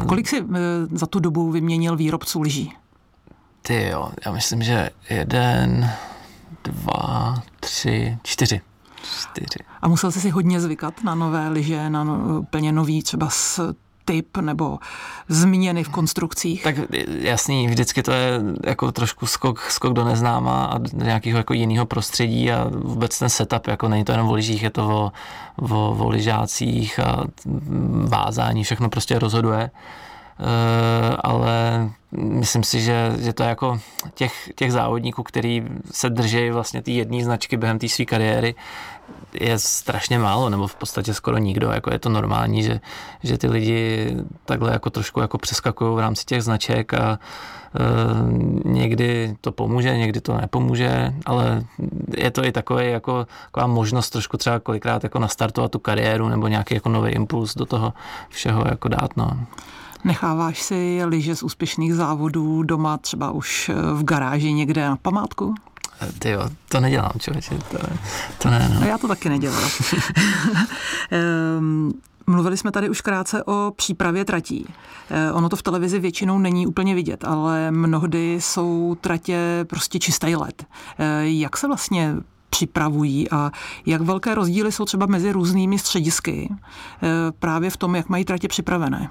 Uh, 0.00 0.06
Kolik 0.06 0.28
jsi 0.28 0.40
uh, 0.40 0.56
za 0.92 1.06
tu 1.06 1.20
dobu 1.20 1.50
vyměnil 1.50 1.96
výrobců 1.96 2.42
lyží? 2.42 2.72
Ty 3.62 3.88
jo, 3.88 4.08
já 4.26 4.32
myslím, 4.32 4.62
že 4.62 4.90
jeden, 5.10 5.90
dva, 6.64 7.42
tři, 7.60 8.18
čtyři. 8.22 8.60
Čtyři. 9.02 9.58
A 9.82 9.88
musel 9.88 10.12
jsi 10.12 10.20
si 10.20 10.30
hodně 10.30 10.60
zvykat 10.60 11.04
na 11.04 11.14
nové 11.14 11.48
lyže, 11.48 11.90
na 11.90 12.04
no, 12.04 12.40
úplně 12.40 12.72
nový 12.72 13.02
třeba 13.02 13.28
s 13.30 13.74
typ 14.04 14.36
nebo 14.36 14.78
změny 15.28 15.84
v 15.84 15.88
konstrukcích? 15.88 16.62
Tak 16.62 16.76
jasný, 17.18 17.66
vždycky 17.66 18.02
to 18.02 18.12
je 18.12 18.40
jako 18.66 18.92
trošku 18.92 19.26
skok, 19.26 19.60
skok 19.60 19.92
do 19.92 20.04
neznáma 20.04 20.64
a 20.64 20.78
do 20.78 21.04
nějakého 21.04 21.38
jako 21.38 21.54
jiného 21.54 21.86
prostředí 21.86 22.52
a 22.52 22.70
vůbec 22.70 23.18
ten 23.18 23.28
setup, 23.28 23.66
jako 23.66 23.88
není 23.88 24.04
to 24.04 24.12
jenom 24.12 24.28
o 24.28 24.34
lyžích, 24.34 24.62
je 24.62 24.70
to 24.70 24.88
o, 24.88 25.12
o, 25.74 25.96
o 25.98 26.08
lyžácích 26.08 26.98
a 26.98 27.24
vázání, 28.08 28.64
všechno 28.64 28.88
prostě 28.88 29.18
rozhoduje. 29.18 29.70
Uh, 30.38 31.16
ale 31.20 31.90
myslím 32.12 32.62
si, 32.62 32.80
že, 32.80 33.12
že 33.18 33.32
to 33.32 33.42
je 33.42 33.48
jako 33.48 33.80
těch, 34.14 34.48
těch 34.54 34.72
závodníků, 34.72 35.22
který 35.22 35.64
se 35.90 36.10
drží 36.10 36.50
vlastně 36.50 36.82
ty 36.82 36.92
jedné 36.92 37.24
značky 37.24 37.56
během 37.56 37.78
té 37.78 37.88
své 37.88 38.04
kariéry, 38.04 38.54
je 39.32 39.58
strašně 39.58 40.18
málo, 40.18 40.50
nebo 40.50 40.66
v 40.66 40.74
podstatě 40.74 41.14
skoro 41.14 41.38
nikdo. 41.38 41.70
Jako 41.70 41.92
je 41.92 41.98
to 41.98 42.08
normální, 42.08 42.62
že, 42.62 42.80
že 43.22 43.38
ty 43.38 43.48
lidi 43.48 44.16
takhle 44.44 44.72
jako 44.72 44.90
trošku 44.90 45.20
jako 45.20 45.38
přeskakují 45.38 45.96
v 45.96 45.98
rámci 45.98 46.24
těch 46.24 46.42
značek 46.42 46.94
a 46.94 47.18
e, 47.18 47.18
někdy 48.68 49.36
to 49.40 49.52
pomůže, 49.52 49.98
někdy 49.98 50.20
to 50.20 50.36
nepomůže, 50.36 51.14
ale 51.26 51.64
je 52.16 52.30
to 52.30 52.44
i 52.44 52.52
takový 52.52 52.90
jako, 52.90 53.26
taková 53.44 53.66
možnost 53.66 54.10
trošku 54.10 54.36
třeba 54.36 54.60
kolikrát 54.60 55.04
jako 55.04 55.18
nastartovat 55.18 55.70
tu 55.70 55.78
kariéru 55.78 56.28
nebo 56.28 56.48
nějaký 56.48 56.74
jako 56.74 56.88
nový 56.88 57.10
impuls 57.12 57.54
do 57.54 57.66
toho 57.66 57.92
všeho 58.28 58.64
jako 58.68 58.88
dát. 58.88 59.16
No. 59.16 59.30
Necháváš 60.04 60.62
si 60.62 61.00
lyže 61.04 61.36
z 61.36 61.42
úspěšných 61.42 61.94
závodů 61.94 62.62
doma 62.62 62.98
třeba 62.98 63.30
už 63.30 63.70
v 63.94 64.04
garáži 64.04 64.52
někde 64.52 64.84
na 64.84 64.96
památku? 64.96 65.54
Ty 66.18 66.30
jo, 66.30 66.48
to 66.68 66.80
nedělám, 66.80 67.12
člověče, 67.18 67.54
to, 67.70 67.78
to 68.38 68.50
ne. 68.50 68.70
No. 68.74 68.80
no 68.80 68.86
já 68.86 68.98
to 68.98 69.08
taky 69.08 69.28
nedělám. 69.28 69.70
um, 71.58 71.92
Mluvili 72.26 72.56
jsme 72.56 72.70
tady 72.70 72.90
už 72.90 73.00
krátce 73.00 73.44
o 73.44 73.72
přípravě 73.76 74.24
tratí. 74.24 74.66
Eh, 75.10 75.32
ono 75.32 75.48
to 75.48 75.56
v 75.56 75.62
televizi 75.62 75.98
většinou 75.98 76.38
není 76.38 76.66
úplně 76.66 76.94
vidět, 76.94 77.24
ale 77.24 77.70
mnohdy 77.70 78.34
jsou 78.40 78.96
tratě 79.00 79.64
prostě 79.68 79.98
čistý 79.98 80.36
let. 80.36 80.64
Eh, 80.98 81.28
jak 81.28 81.56
se 81.56 81.66
vlastně 81.66 82.14
připravují 82.50 83.30
a 83.30 83.50
jak 83.86 84.00
velké 84.00 84.34
rozdíly 84.34 84.72
jsou 84.72 84.84
třeba 84.84 85.06
mezi 85.06 85.32
různými 85.32 85.78
středisky 85.78 86.48
eh, 86.50 87.08
právě 87.38 87.70
v 87.70 87.76
tom, 87.76 87.94
jak 87.96 88.08
mají 88.08 88.24
tratě 88.24 88.48
připravené? 88.48 89.08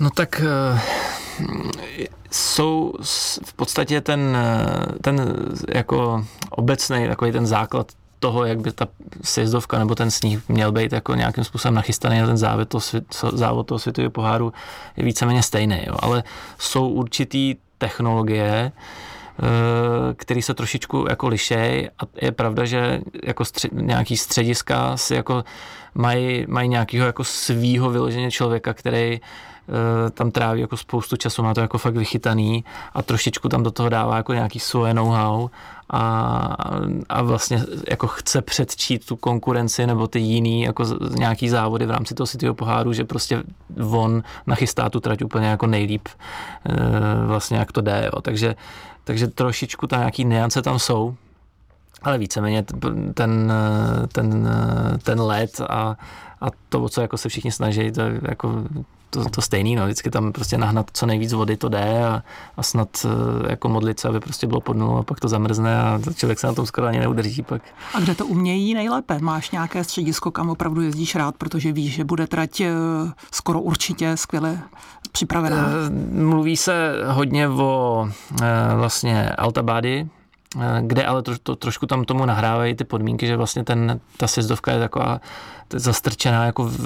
No 0.00 0.10
tak 0.10 0.42
jsou 2.30 2.92
v 3.44 3.54
podstatě 3.54 4.00
ten, 4.00 4.36
ten 5.02 5.36
jako 5.74 6.24
obecný 6.50 7.08
takový 7.08 7.32
ten 7.32 7.46
základ 7.46 7.92
toho, 8.20 8.44
jak 8.44 8.58
by 8.58 8.72
ta 8.72 8.86
sjezdovka 9.22 9.78
nebo 9.78 9.94
ten 9.94 10.10
sníh 10.10 10.48
měl 10.48 10.72
být 10.72 10.92
jako 10.92 11.14
nějakým 11.14 11.44
způsobem 11.44 11.74
nachystaný 11.74 12.20
na 12.20 12.26
ten 12.26 12.36
závod 12.36 12.68
toho, 12.68 12.80
svět, 12.80 13.04
závod 13.32 13.66
toho 13.66 13.78
světového 13.78 14.10
poháru 14.10 14.52
je 14.96 15.04
víceméně 15.04 15.42
stejný. 15.42 15.82
Jo. 15.86 15.94
Ale 15.98 16.22
jsou 16.58 16.88
určitý 16.88 17.56
technologie, 17.78 18.72
eh, 18.72 20.14
který 20.14 20.42
se 20.42 20.54
trošičku 20.54 21.06
jako 21.08 21.28
lišej 21.28 21.90
a 21.98 22.02
je 22.22 22.32
pravda, 22.32 22.64
že 22.64 23.00
jako 23.22 23.44
střed, 23.44 23.72
nějaký 23.72 24.16
střediska 24.16 24.96
si 24.96 25.14
jako 25.14 25.44
mají, 25.94 26.44
mají 26.48 26.68
nějakého 26.68 27.06
jako 27.06 27.24
svýho 27.24 27.90
vyloženě 27.90 28.30
člověka, 28.30 28.74
který 28.74 29.20
tam 30.10 30.30
tráví 30.30 30.60
jako 30.60 30.76
spoustu 30.76 31.16
času, 31.16 31.42
má 31.42 31.54
to 31.54 31.60
jako 31.60 31.78
fakt 31.78 31.96
vychytaný 31.96 32.64
a 32.94 33.02
trošičku 33.02 33.48
tam 33.48 33.62
do 33.62 33.70
toho 33.70 33.88
dává 33.88 34.16
jako 34.16 34.32
nějaký 34.32 34.58
svoje 34.58 34.94
know-how 34.94 35.48
a, 35.90 36.00
a 37.08 37.22
vlastně 37.22 37.64
jako 37.90 38.06
chce 38.06 38.42
předčít 38.42 39.06
tu 39.06 39.16
konkurenci 39.16 39.86
nebo 39.86 40.06
ty 40.06 40.18
jiný 40.18 40.62
jako 40.62 40.84
nějaký 41.18 41.48
závody 41.48 41.86
v 41.86 41.90
rámci 41.90 42.14
toho 42.14 42.26
Cityho 42.26 42.54
poháru, 42.54 42.92
že 42.92 43.04
prostě 43.04 43.42
on 43.90 44.22
nachystá 44.46 44.90
tu 44.90 45.00
trať 45.00 45.22
úplně 45.22 45.46
jako 45.46 45.66
nejlíp 45.66 46.08
eh, 46.08 46.76
vlastně 47.26 47.58
jak 47.58 47.72
to 47.72 47.80
jde, 47.80 48.10
jo. 48.12 48.20
Takže, 48.22 48.54
takže 49.04 49.26
trošičku 49.26 49.86
tam 49.86 50.00
nějaký 50.00 50.24
niance 50.24 50.62
tam 50.62 50.78
jsou, 50.78 51.14
ale 52.02 52.18
víceméně 52.18 52.64
ten, 53.14 53.52
ten, 54.12 54.48
ten 55.02 55.20
let 55.20 55.60
a, 55.68 55.96
a 56.40 56.46
to, 56.68 56.88
co 56.88 57.00
jako 57.00 57.16
se 57.16 57.28
všichni 57.28 57.52
snaží, 57.52 57.92
to 57.92 58.00
je 58.00 58.20
jako 58.28 58.64
to, 59.10 59.24
to 59.24 59.42
stejný, 59.42 59.76
no, 59.76 59.84
vždycky 59.84 60.10
tam 60.10 60.32
prostě 60.32 60.58
nahnat 60.58 60.90
co 60.92 61.06
nejvíc 61.06 61.32
vody 61.32 61.56
to 61.56 61.68
jde 61.68 62.04
a, 62.04 62.22
a 62.56 62.62
snad 62.62 62.88
eh, 63.04 63.50
jako 63.50 63.68
modlit 63.68 64.00
se, 64.00 64.08
aby 64.08 64.20
prostě 64.20 64.46
bylo 64.46 64.60
pod 64.60 64.76
nulou 64.76 64.96
a 64.96 65.02
pak 65.02 65.20
to 65.20 65.28
zamrzne 65.28 65.80
a 65.80 66.00
člověk 66.14 66.38
se 66.38 66.46
na 66.46 66.52
tom 66.52 66.66
skoro 66.66 66.86
ani 66.86 66.98
neudrží 66.98 67.42
pak. 67.42 67.62
A 67.94 68.00
kde 68.00 68.14
to 68.14 68.26
umějí 68.26 68.74
nejlépe? 68.74 69.18
Máš 69.20 69.50
nějaké 69.50 69.84
středisko, 69.84 70.30
kam 70.30 70.50
opravdu 70.50 70.80
jezdíš 70.80 71.14
rád, 71.14 71.34
protože 71.36 71.72
víš, 71.72 71.94
že 71.94 72.04
bude 72.04 72.26
trať 72.26 72.60
eh, 72.60 72.72
skoro 73.32 73.60
určitě 73.60 74.16
skvěle 74.16 74.58
připravená? 75.12 75.68
Eh, 75.68 75.90
mluví 76.12 76.56
se 76.56 76.92
hodně 77.06 77.48
o 77.48 78.08
vlastně 78.76 79.30
Altabády, 79.30 80.08
kde 80.80 81.06
ale 81.06 81.22
to, 81.22 81.38
to, 81.38 81.56
trošku 81.56 81.86
tam 81.86 82.04
tomu 82.04 82.26
nahrávají 82.26 82.74
ty 82.74 82.84
podmínky, 82.84 83.26
že 83.26 83.36
vlastně 83.36 83.64
ten, 83.64 84.00
ta 84.16 84.26
sjezdovka 84.26 84.72
je 84.72 84.78
taková 84.78 85.20
zastrčená 85.72 86.44
jako 86.44 86.64
v, 86.64 86.78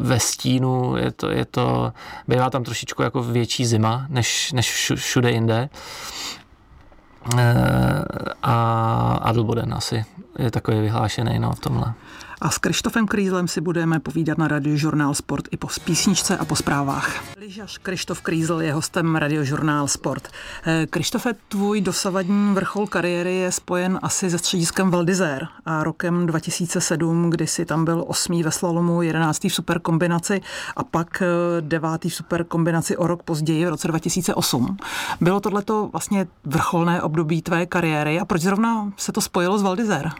ve 0.00 0.20
stínu, 0.20 0.96
je 0.96 1.10
to, 1.10 1.30
je 1.30 1.44
to, 1.44 1.92
bývá 2.28 2.50
tam 2.50 2.64
trošičku 2.64 3.02
jako 3.02 3.22
větší 3.22 3.66
zima, 3.66 4.06
než, 4.08 4.52
než 4.52 4.92
všude 4.94 5.30
jinde. 5.30 5.68
E, 7.38 7.54
a 8.42 8.54
Adelboden 9.22 9.74
asi 9.74 10.04
je 10.38 10.50
takový 10.50 10.80
vyhlášený 10.80 11.38
no, 11.38 11.52
v 11.52 11.60
tomhle. 11.60 11.94
A 12.44 12.50
s 12.50 12.58
Krištofem 12.58 13.06
Krýzlem 13.06 13.48
si 13.48 13.60
budeme 13.60 14.00
povídat 14.00 14.38
na 14.38 14.48
radiožurnál 14.48 15.14
Sport 15.14 15.48
i 15.50 15.56
po 15.56 15.68
písničce 15.84 16.36
a 16.36 16.44
po 16.44 16.56
zprávách. 16.56 17.36
Lyžař 17.36 17.78
Krištof 17.78 18.20
Krýzl 18.20 18.62
je 18.62 18.72
hostem 18.72 19.16
radiožurnál 19.16 19.88
Sport. 19.88 20.28
Eh, 20.66 20.86
Krištofe, 20.86 21.32
tvůj 21.48 21.80
dosavadní 21.80 22.54
vrchol 22.54 22.86
kariéry 22.86 23.34
je 23.34 23.52
spojen 23.52 23.98
asi 24.02 24.30
se 24.30 24.38
střediskem 24.38 24.90
Valdizér 24.90 25.48
a 25.66 25.84
rokem 25.84 26.26
2007, 26.26 27.30
kdy 27.30 27.46
si 27.46 27.64
tam 27.64 27.84
byl 27.84 28.04
osmý 28.06 28.42
ve 28.42 28.50
slalomu, 28.50 29.02
jedenáctý 29.02 29.48
v 29.48 29.54
superkombinaci 29.54 30.40
a 30.76 30.84
pak 30.84 31.22
eh, 31.22 31.26
devátý 31.60 32.08
v 32.08 32.14
superkombinaci 32.14 32.96
o 32.96 33.06
rok 33.06 33.22
později 33.22 33.66
v 33.66 33.68
roce 33.68 33.88
2008. 33.88 34.76
Bylo 35.20 35.40
tohleto 35.40 35.88
vlastně 35.92 36.26
vrcholné 36.44 37.02
období 37.02 37.42
tvé 37.42 37.66
kariéry 37.66 38.20
a 38.20 38.24
proč 38.24 38.42
zrovna 38.42 38.92
se 38.96 39.12
to 39.12 39.20
spojilo 39.20 39.58
s 39.58 39.62
Valdizér? 39.62 40.10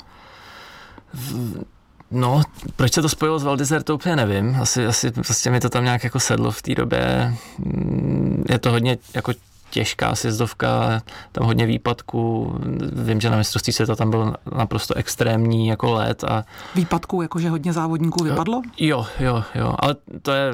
No, 2.10 2.42
proč 2.76 2.92
se 2.92 3.02
to 3.02 3.08
spojilo 3.08 3.38
s 3.38 3.44
Valdizer, 3.44 3.82
to 3.82 3.94
úplně 3.94 4.16
nevím. 4.16 4.56
Asi, 4.60 4.86
asi 4.86 5.10
prostě 5.10 5.50
mi 5.50 5.60
to 5.60 5.68
tam 5.68 5.84
nějak 5.84 6.04
jako 6.04 6.20
sedlo 6.20 6.50
v 6.50 6.62
té 6.62 6.74
době. 6.74 7.34
Mm, 7.58 8.44
je 8.48 8.58
to 8.58 8.70
hodně 8.70 8.98
jako 9.14 9.32
těžká 9.74 10.14
sjezdovka, 10.14 11.02
tam 11.32 11.46
hodně 11.46 11.66
výpadků. 11.66 12.54
Vím, 12.92 13.20
že 13.20 13.30
na 13.30 13.36
mistrovství 13.36 13.72
světa 13.72 13.96
tam 13.96 14.10
byl 14.10 14.34
naprosto 14.56 14.94
extrémní 14.94 15.66
jako 15.66 15.92
let. 15.92 16.24
A... 16.24 16.44
Výpadků, 16.74 17.22
jakože 17.22 17.50
hodně 17.50 17.72
závodníků 17.72 18.24
vypadlo? 18.24 18.62
Jo, 18.78 19.06
jo, 19.20 19.42
jo, 19.54 19.74
ale 19.78 19.96
to 20.22 20.32
je 20.32 20.52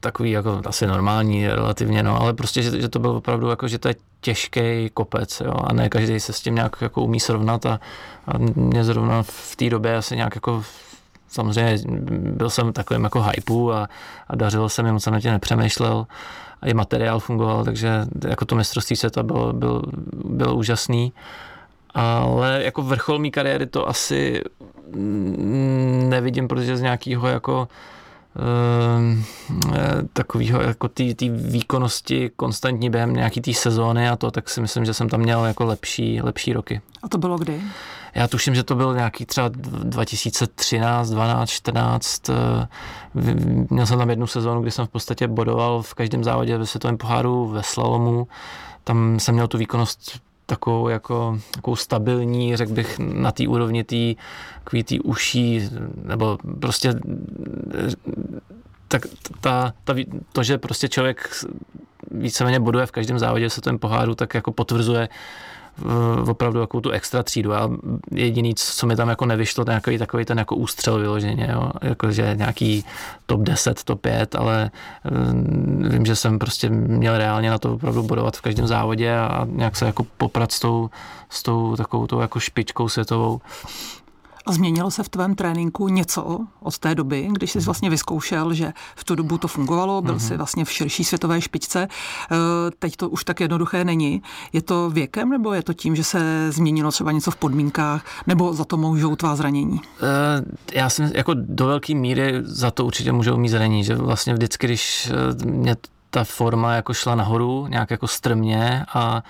takový 0.00 0.30
jako 0.30 0.62
asi 0.66 0.86
normální 0.86 1.48
relativně, 1.48 2.02
no, 2.02 2.20
ale 2.20 2.32
prostě, 2.32 2.62
že, 2.62 2.80
že 2.80 2.88
to 2.88 2.98
bylo 2.98 3.16
opravdu 3.16 3.48
jako, 3.48 3.68
že 3.68 3.78
to 3.78 3.88
je 3.88 3.94
těžký 4.20 4.90
kopec, 4.94 5.40
jo, 5.40 5.54
a 5.64 5.72
ne 5.72 5.88
každý 5.88 6.20
se 6.20 6.32
s 6.32 6.40
tím 6.40 6.54
nějak 6.54 6.76
jako 6.80 7.02
umí 7.02 7.20
srovnat 7.20 7.66
a, 7.66 7.80
a 8.26 8.38
mě 8.54 8.84
zrovna 8.84 9.22
v 9.22 9.56
té 9.56 9.70
době 9.70 9.96
asi 9.96 10.16
nějak 10.16 10.34
jako 10.34 10.64
samozřejmě 11.28 11.78
byl 12.08 12.50
jsem 12.50 12.72
takovým 12.72 13.04
jako 13.04 13.22
hypeu 13.22 13.72
a, 13.72 13.88
a 14.28 14.36
dařilo 14.36 14.68
se 14.68 14.82
mi, 14.82 14.92
moc 14.92 15.02
jsem 15.02 15.12
na 15.12 15.20
tě 15.20 15.30
nepřemýšlel 15.30 16.06
i 16.64 16.74
materiál 16.74 17.20
fungoval, 17.20 17.64
takže 17.64 17.90
jako 18.28 18.44
to 18.44 18.56
mistrovství 18.56 18.96
světa 18.96 19.22
bylo, 19.22 19.52
bylo, 19.52 19.82
bylo 20.24 20.54
úžasný. 20.54 21.12
Ale 21.94 22.60
jako 22.64 22.82
vrchol 22.82 23.18
mý 23.18 23.30
kariéry 23.30 23.66
to 23.66 23.88
asi 23.88 24.42
nevidím, 26.08 26.48
protože 26.48 26.76
z 26.76 26.80
nějakého 26.80 27.28
jako 27.28 27.68
takového 30.12 30.60
jako 30.60 30.88
té 30.88 31.04
výkonnosti 31.28 32.30
konstantní 32.36 32.90
během 32.90 33.12
nějaký 33.12 33.40
té 33.40 33.54
sezóny 33.54 34.08
a 34.08 34.16
to, 34.16 34.30
tak 34.30 34.50
si 34.50 34.60
myslím, 34.60 34.84
že 34.84 34.94
jsem 34.94 35.08
tam 35.08 35.20
měl 35.20 35.44
jako 35.44 35.64
lepší, 35.64 36.20
lepší 36.22 36.52
roky. 36.52 36.80
A 37.02 37.08
to 37.08 37.18
bylo 37.18 37.38
kdy? 37.38 37.60
Já 38.14 38.28
tuším, 38.28 38.54
že 38.54 38.62
to 38.62 38.74
byl 38.74 38.94
nějaký 38.94 39.26
třeba 39.26 39.50
2013, 39.54 41.10
12, 41.10 41.50
14. 41.50 42.30
Měl 43.70 43.86
jsem 43.86 43.98
tam 43.98 44.10
jednu 44.10 44.26
sezónu, 44.26 44.62
kdy 44.62 44.70
jsem 44.70 44.86
v 44.86 44.88
podstatě 44.88 45.28
bodoval 45.28 45.82
v 45.82 45.94
každém 45.94 46.24
závodě 46.24 46.58
ve 46.58 46.66
světovém 46.66 46.96
poháru 46.96 47.48
ve 47.48 47.62
slalomu. 47.62 48.28
Tam 48.84 49.20
jsem 49.20 49.34
měl 49.34 49.48
tu 49.48 49.58
výkonnost 49.58 50.20
takovou 50.46 50.88
jako 50.88 51.38
takovou 51.50 51.76
stabilní, 51.76 52.56
řekl 52.56 52.72
bych, 52.72 52.98
na 52.98 53.32
té 53.32 53.48
úrovni 53.48 53.84
té 53.84 54.14
tý 54.84 55.00
uší, 55.00 55.70
nebo 56.02 56.38
prostě 56.60 56.94
tak 58.88 59.06
ta, 59.40 59.72
ta, 59.84 59.94
to, 60.32 60.42
že 60.42 60.58
prostě 60.58 60.88
člověk 60.88 61.44
víceméně 62.10 62.60
boduje 62.60 62.86
v 62.86 62.92
každém 62.92 63.18
závodě 63.18 63.50
se 63.50 63.60
ten 63.60 63.78
poháru, 63.78 64.14
tak 64.14 64.34
jako 64.34 64.52
potvrzuje 64.52 65.08
opravdu 66.28 66.60
jako 66.60 66.80
tu 66.80 66.90
extra 66.90 67.22
třídu 67.22 67.54
a 67.54 67.70
jediný, 68.10 68.54
co 68.54 68.86
mi 68.86 68.96
tam 68.96 69.08
jako 69.08 69.26
nevyšlo, 69.26 69.64
nějaký 69.68 69.98
takový 69.98 70.24
ten 70.24 70.38
jako 70.38 70.56
ústřel 70.56 70.98
vyloženě, 70.98 71.48
jo? 71.52 71.70
Jako, 71.82 72.12
že 72.12 72.34
nějaký 72.34 72.84
top 73.26 73.40
10, 73.40 73.84
top 73.84 74.00
5, 74.00 74.34
ale 74.34 74.70
mm, 75.10 75.88
vím, 75.90 76.06
že 76.06 76.16
jsem 76.16 76.38
prostě 76.38 76.68
měl 76.68 77.18
reálně 77.18 77.50
na 77.50 77.58
to 77.58 77.74
opravdu 77.74 78.02
bodovat 78.02 78.36
v 78.36 78.40
každém 78.40 78.66
závodě 78.66 79.16
a 79.16 79.46
nějak 79.50 79.76
se 79.76 79.86
jako 79.86 80.06
poprat 80.16 80.52
s 80.52 80.60
tou, 80.60 80.90
s 81.30 81.42
tou 81.42 81.76
takovou 81.76 82.06
tou 82.06 82.20
jako 82.20 82.40
špičkou 82.40 82.88
světovou. 82.88 83.40
A 84.46 84.52
změnilo 84.52 84.90
se 84.90 85.02
v 85.02 85.08
tvém 85.08 85.34
tréninku 85.34 85.88
něco 85.88 86.38
od 86.60 86.78
té 86.78 86.94
doby, 86.94 87.28
když 87.32 87.50
jsi 87.50 87.60
vlastně 87.60 87.90
vyzkoušel, 87.90 88.54
že 88.54 88.72
v 88.96 89.04
tu 89.04 89.14
dobu 89.14 89.38
to 89.38 89.48
fungovalo, 89.48 90.02
byl 90.02 90.20
jsi 90.20 90.36
vlastně 90.36 90.64
v 90.64 90.72
širší 90.72 91.04
světové 91.04 91.40
špičce, 91.40 91.88
eh, 91.88 92.36
teď 92.78 92.96
to 92.96 93.08
už 93.08 93.24
tak 93.24 93.40
jednoduché 93.40 93.84
není. 93.84 94.22
Je 94.52 94.62
to 94.62 94.90
věkem 94.90 95.30
nebo 95.30 95.52
je 95.52 95.62
to 95.62 95.72
tím, 95.72 95.96
že 95.96 96.04
se 96.04 96.52
změnilo 96.52 96.90
třeba 96.92 97.12
něco 97.12 97.30
v 97.30 97.36
podmínkách, 97.36 98.04
nebo 98.26 98.54
za 98.54 98.64
to 98.64 98.76
můžou 98.76 99.16
tvá 99.16 99.36
zranění? 99.36 99.80
Eh, 100.02 100.78
já 100.78 100.90
si 100.90 101.02
jako 101.14 101.34
do 101.34 101.66
velké 101.66 101.94
míry 101.94 102.32
za 102.42 102.70
to 102.70 102.86
určitě 102.86 103.12
můžou 103.12 103.36
mít 103.36 103.48
zranění, 103.48 103.84
že 103.84 103.94
vlastně 103.94 104.34
vždycky, 104.34 104.66
když 104.66 105.10
eh, 105.10 105.44
mě 105.46 105.76
ta 106.10 106.24
forma 106.24 106.74
jako 106.74 106.94
šla 106.94 107.14
nahoru, 107.14 107.66
nějak 107.66 107.90
jako 107.90 108.08
strmě 108.08 108.84
a 108.94 109.22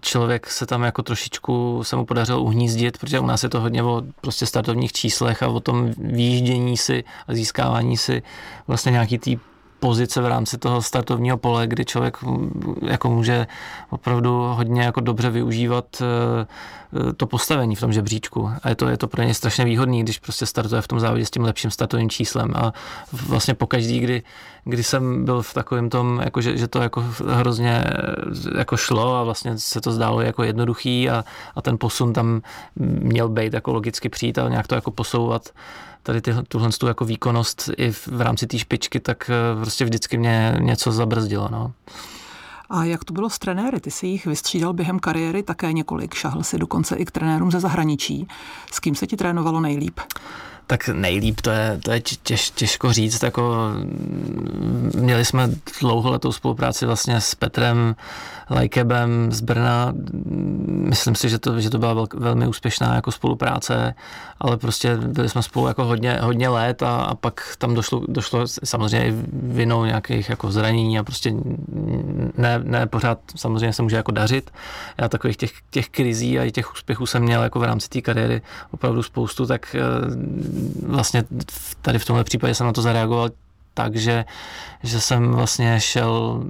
člověk 0.00 0.46
se 0.46 0.66
tam 0.66 0.82
jako 0.82 1.02
trošičku 1.02 1.84
se 1.84 1.96
mu 1.96 2.04
podařilo 2.04 2.42
uhnízdit, 2.42 2.98
protože 2.98 3.20
u 3.20 3.26
nás 3.26 3.42
je 3.42 3.48
to 3.48 3.60
hodně 3.60 3.82
o 3.82 4.02
prostě 4.20 4.46
startovních 4.46 4.92
číslech 4.92 5.42
a 5.42 5.48
o 5.48 5.60
tom 5.60 5.90
výjíždění 5.98 6.76
si 6.76 7.04
a 7.28 7.34
získávání 7.34 7.96
si 7.96 8.22
vlastně 8.66 8.92
nějaký 8.92 9.18
tý 9.18 9.38
pozice 9.80 10.22
v 10.22 10.26
rámci 10.26 10.58
toho 10.58 10.82
startovního 10.82 11.36
pole, 11.36 11.66
kdy 11.66 11.84
člověk 11.84 12.16
jako 12.82 13.10
může 13.10 13.46
opravdu 13.90 14.30
hodně 14.30 14.82
jako 14.82 15.00
dobře 15.00 15.30
využívat 15.30 15.84
eh, 16.02 16.46
eh, 17.10 17.12
to 17.12 17.26
postavení 17.26 17.76
v 17.76 17.80
tom 17.80 17.92
žebříčku. 17.92 18.50
A 18.62 18.68
je 18.68 18.74
to, 18.74 18.88
je 18.88 18.96
to 18.96 19.08
pro 19.08 19.22
ně 19.22 19.34
strašně 19.34 19.64
výhodný, 19.64 20.02
když 20.02 20.18
prostě 20.18 20.46
startuje 20.46 20.82
v 20.82 20.88
tom 20.88 21.00
závodě 21.00 21.26
s 21.26 21.30
tím 21.30 21.42
lepším 21.42 21.70
startovým 21.70 22.10
číslem. 22.10 22.52
A 22.56 22.72
vlastně 23.12 23.54
pokaždý, 23.54 24.00
kdy, 24.00 24.22
kdy 24.64 24.82
jsem 24.82 25.24
byl 25.24 25.42
v 25.42 25.54
takovém 25.54 25.90
tom, 25.90 26.20
jako 26.24 26.40
že, 26.40 26.56
že 26.56 26.68
to 26.68 26.82
jako 26.82 27.04
hrozně 27.26 27.84
eh, 27.84 28.58
jako 28.58 28.76
šlo 28.76 29.14
a 29.14 29.24
vlastně 29.24 29.58
se 29.58 29.80
to 29.80 29.92
zdálo 29.92 30.20
jako 30.20 30.42
jednoduchý 30.42 31.10
a, 31.10 31.24
a 31.56 31.62
ten 31.62 31.78
posun 31.78 32.12
tam 32.12 32.42
měl 32.76 33.28
být 33.28 33.52
jako 33.52 33.72
logicky 33.72 34.08
přijít 34.08 34.38
a 34.38 34.48
nějak 34.48 34.66
to 34.66 34.74
jako 34.74 34.90
posouvat, 34.90 35.48
tady 36.02 36.20
ty, 36.20 36.34
tuhle 36.48 36.70
tu 36.72 36.86
jako 36.86 37.04
výkonnost 37.04 37.70
i 37.76 37.90
v, 37.90 38.08
v 38.08 38.20
rámci 38.20 38.46
té 38.46 38.58
špičky, 38.58 39.00
tak 39.00 39.30
eh, 39.30 39.60
prostě 39.60 39.84
vždycky 39.84 40.18
mě 40.18 40.56
něco 40.60 40.92
zabrzdilo. 40.92 41.48
No. 41.50 41.72
A 42.70 42.84
jak 42.84 43.04
to 43.04 43.12
bylo 43.12 43.30
s 43.30 43.38
trenéry? 43.38 43.80
Ty 43.80 43.90
jsi 43.90 44.06
jich 44.06 44.26
vystřídal 44.26 44.72
během 44.72 44.98
kariéry 44.98 45.42
také 45.42 45.72
několik, 45.72 46.14
šahl 46.14 46.42
si 46.42 46.58
dokonce 46.58 46.96
i 46.96 47.04
k 47.04 47.10
trenérům 47.10 47.50
ze 47.50 47.60
zahraničí. 47.60 48.28
S 48.72 48.80
kým 48.80 48.94
se 48.94 49.06
ti 49.06 49.16
trénovalo 49.16 49.60
nejlíp? 49.60 50.00
Tak 50.68 50.88
nejlíp, 50.88 51.40
to 51.40 51.50
je, 51.50 51.80
to 51.84 51.90
je 51.90 52.00
těž, 52.00 52.50
těžko 52.50 52.92
říct. 52.92 53.22
Jako, 53.22 53.54
měli 54.96 55.24
jsme 55.24 55.50
dlouholetou 55.80 56.32
spolupráci 56.32 56.86
vlastně 56.86 57.20
s 57.20 57.34
Petrem 57.34 57.96
Lajkebem 58.50 59.32
z 59.32 59.40
Brna. 59.40 59.92
Myslím 60.66 61.14
si, 61.14 61.28
že 61.28 61.38
to, 61.38 61.60
že 61.60 61.70
to 61.70 61.78
byla 61.78 61.94
vel, 61.94 62.06
velmi 62.14 62.46
úspěšná 62.46 62.94
jako 62.94 63.12
spolupráce, 63.12 63.94
ale 64.40 64.56
prostě 64.56 64.96
byli 64.96 65.28
jsme 65.28 65.42
spolu 65.42 65.68
jako 65.68 65.84
hodně, 65.84 66.18
hodně 66.22 66.48
let 66.48 66.82
a, 66.82 66.96
a 66.96 67.14
pak 67.14 67.56
tam 67.58 67.74
došlo, 67.74 68.02
došlo 68.08 68.46
samozřejmě 68.64 69.08
i 69.08 69.14
vinou 69.32 69.84
nějakých 69.84 70.28
jako 70.28 70.52
zranění 70.52 70.98
a 70.98 71.04
prostě 71.04 71.34
ne, 72.36 72.60
ne 72.62 72.86
pořád 72.86 73.18
samozřejmě 73.36 73.72
se 73.72 73.82
může 73.82 73.96
jako 73.96 74.12
dařit. 74.12 74.50
Já 74.98 75.08
takových 75.08 75.36
těch, 75.36 75.52
těch 75.70 75.88
krizí 75.88 76.38
a 76.38 76.50
těch 76.50 76.72
úspěchů 76.72 77.06
jsem 77.06 77.22
měl 77.22 77.42
jako 77.42 77.58
v 77.58 77.64
rámci 77.64 77.88
té 77.88 78.00
kariéry 78.00 78.42
opravdu 78.70 79.02
spoustu, 79.02 79.46
tak 79.46 79.74
eh, 79.74 79.80
vlastně 80.86 81.24
tady 81.82 81.98
v 81.98 82.04
tomhle 82.04 82.24
případě 82.24 82.54
jsem 82.54 82.66
na 82.66 82.72
to 82.72 82.82
zareagoval 82.82 83.30
tak, 83.74 83.96
že, 83.96 84.24
že 84.82 85.00
jsem 85.00 85.32
vlastně 85.32 85.80
šel, 85.80 86.44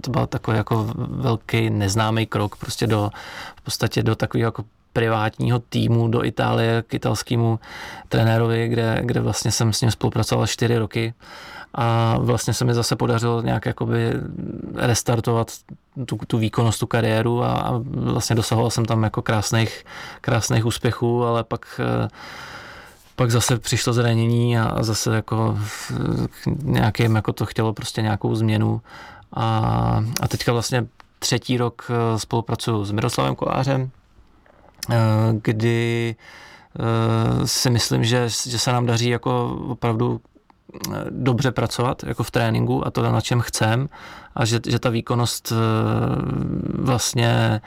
to 0.00 0.10
byl 0.10 0.26
takový 0.26 0.56
jako 0.56 0.92
velký 0.96 1.70
neznámý 1.70 2.26
krok 2.26 2.56
prostě 2.56 2.86
do, 2.86 3.10
v 3.56 3.62
podstatě 3.62 4.02
do 4.02 4.14
takového 4.16 4.46
jako 4.46 4.64
privátního 4.92 5.58
týmu 5.58 6.08
do 6.08 6.24
Itálie 6.24 6.82
k 6.86 6.94
italskému 6.94 7.58
trenérovi, 8.08 8.68
kde, 8.68 9.00
kde 9.02 9.20
vlastně 9.20 9.50
jsem 9.50 9.72
s 9.72 9.80
ním 9.80 9.90
spolupracoval 9.90 10.46
čtyři 10.46 10.78
roky. 10.78 11.14
A 11.74 12.16
vlastně 12.18 12.54
se 12.54 12.64
mi 12.64 12.74
zase 12.74 12.96
podařilo 12.96 13.42
nějak 13.42 13.66
jakoby 13.66 14.12
restartovat 14.74 15.52
tu, 16.06 16.18
tu 16.26 16.38
výkonnost, 16.38 16.80
tu 16.80 16.86
kariéru 16.86 17.42
a, 17.44 17.52
a 17.52 17.80
vlastně 17.84 18.36
dosahoval 18.36 18.70
jsem 18.70 18.84
tam 18.84 19.02
jako 19.02 19.22
krásných, 19.22 19.84
krásných 20.20 20.66
úspěchů, 20.66 21.24
ale 21.24 21.44
pak 21.44 21.80
pak 23.22 23.30
zase 23.30 23.58
přišlo 23.58 23.92
zranění 23.92 24.58
a 24.58 24.82
zase 24.82 25.16
jako 25.16 25.58
nějakým 26.62 27.16
jako 27.16 27.32
to 27.32 27.46
chtělo 27.46 27.72
prostě 27.72 28.02
nějakou 28.02 28.34
změnu. 28.34 28.80
A, 29.32 29.46
a 30.20 30.28
teďka 30.28 30.52
vlastně 30.52 30.86
třetí 31.18 31.56
rok 31.56 31.90
eh, 31.90 32.18
spolupracuju 32.18 32.84
s 32.84 32.90
Miroslavem 32.90 33.34
Kolářem, 33.34 33.90
eh, 34.90 34.96
kdy 35.42 36.16
eh, 36.16 37.46
si 37.46 37.70
myslím, 37.70 38.04
že, 38.04 38.28
že 38.48 38.58
se 38.58 38.72
nám 38.72 38.86
daří 38.86 39.08
jako 39.08 39.60
opravdu 39.68 40.20
dobře 41.10 41.52
pracovat 41.52 42.04
jako 42.04 42.22
v 42.22 42.30
tréninku 42.30 42.86
a 42.86 42.90
to 42.90 43.02
na 43.02 43.20
čem 43.20 43.40
chcem. 43.40 43.88
A 44.34 44.44
že, 44.44 44.60
že 44.68 44.78
ta 44.78 44.90
výkonnost 44.90 45.52
vlastně 46.74 47.60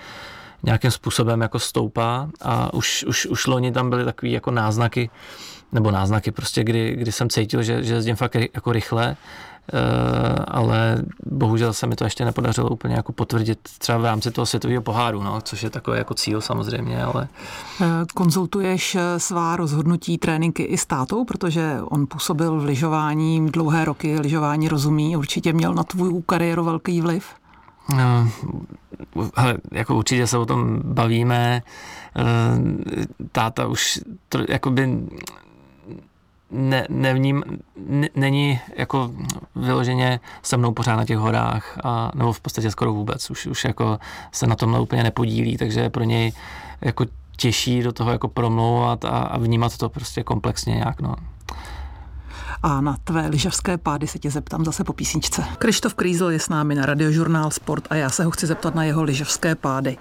nějakým 0.65 0.91
způsobem 0.91 1.41
jako 1.41 1.59
stoupá 1.59 2.29
a 2.41 2.73
už, 2.73 3.05
už, 3.07 3.25
už 3.25 3.47
loni 3.47 3.71
tam 3.71 3.89
byly 3.89 4.05
takové 4.05 4.29
jako 4.29 4.51
náznaky, 4.51 5.09
nebo 5.71 5.91
náznaky 5.91 6.31
prostě, 6.31 6.63
kdy, 6.63 6.95
kdy 6.95 7.11
jsem 7.11 7.29
cítil, 7.29 7.63
že, 7.63 7.83
že 7.83 7.93
jezdím 7.93 8.15
fakt 8.15 8.35
jako 8.35 8.71
rychle, 8.71 9.17
Uh, 9.73 10.43
ale 10.47 11.03
bohužel 11.25 11.73
se 11.73 11.87
mi 11.87 11.95
to 11.95 12.03
ještě 12.03 12.25
nepodařilo 12.25 12.69
úplně 12.69 12.95
jako 12.95 13.11
potvrdit 13.11 13.59
třeba 13.77 13.97
v 13.97 14.05
rámci 14.05 14.31
toho 14.31 14.45
světového 14.45 14.81
poháru, 14.81 15.23
no, 15.23 15.41
což 15.41 15.63
je 15.63 15.69
takový 15.69 15.97
jako 15.97 16.13
cíl 16.13 16.41
samozřejmě, 16.41 17.03
ale... 17.03 17.27
Eh, 17.81 17.85
konzultuješ 18.15 18.95
eh, 18.95 19.19
svá 19.19 19.55
rozhodnutí 19.55 20.17
tréninky 20.17 20.63
i 20.63 20.77
s 20.77 20.85
tátou, 20.85 21.25
protože 21.25 21.77
on 21.81 22.07
působil 22.07 22.59
v 22.59 22.65
lyžování 22.65 23.49
dlouhé 23.49 23.85
roky, 23.85 24.19
lyžování 24.19 24.67
rozumí, 24.67 25.17
určitě 25.17 25.53
měl 25.53 25.73
na 25.73 25.83
tvou 25.83 26.21
kariéru 26.21 26.63
velký 26.63 27.01
vliv? 27.01 27.25
No, 27.97 28.29
hele, 29.35 29.57
jako 29.71 29.95
určitě 29.95 30.27
se 30.27 30.37
o 30.37 30.45
tom 30.45 30.81
bavíme. 30.83 31.63
Eh, 32.17 32.23
táta 33.31 33.67
už 33.67 33.99
to, 34.29 34.39
jakoby 34.49 34.89
ne, 36.51 36.87
nevním, 36.89 37.43
ne, 37.87 38.07
není 38.15 38.59
jako 38.77 39.11
vyloženě 39.55 40.19
se 40.43 40.57
mnou 40.57 40.73
pořád 40.73 40.95
na 40.95 41.05
těch 41.05 41.17
horách, 41.17 41.77
a, 41.83 42.11
nebo 42.15 42.33
v 42.33 42.39
podstatě 42.39 42.71
skoro 42.71 42.93
vůbec, 42.93 43.29
už, 43.29 43.45
už 43.45 43.65
jako 43.65 43.99
se 44.31 44.47
na 44.47 44.55
tomhle 44.55 44.79
úplně 44.79 45.03
nepodílí, 45.03 45.57
takže 45.57 45.89
pro 45.89 46.03
něj 46.03 46.31
jako 46.81 47.05
těžší 47.37 47.83
do 47.83 47.93
toho 47.93 48.11
jako 48.11 48.27
promlouvat 48.27 49.05
a, 49.05 49.09
a 49.09 49.37
vnímat 49.37 49.77
to 49.77 49.89
prostě 49.89 50.23
komplexně 50.23 50.75
nějak, 50.75 51.01
no. 51.01 51.15
A 52.63 52.81
na 52.81 52.97
tvé 53.03 53.27
lyžařské 53.27 53.77
pády 53.77 54.07
se 54.07 54.19
tě 54.19 54.31
zeptám 54.31 54.65
zase 54.65 54.83
po 54.83 54.93
písničce. 54.93 55.43
Krištof 55.57 55.93
Krýzl 55.93 56.25
je 56.29 56.39
s 56.39 56.49
námi 56.49 56.75
na 56.75 56.85
radiožurnál 56.85 57.51
Sport 57.51 57.87
a 57.89 57.95
já 57.95 58.09
se 58.09 58.23
ho 58.23 58.31
chci 58.31 58.47
zeptat 58.47 58.75
na 58.75 58.83
jeho 58.83 59.03
lyžařské 59.03 59.55
pády. 59.55 59.97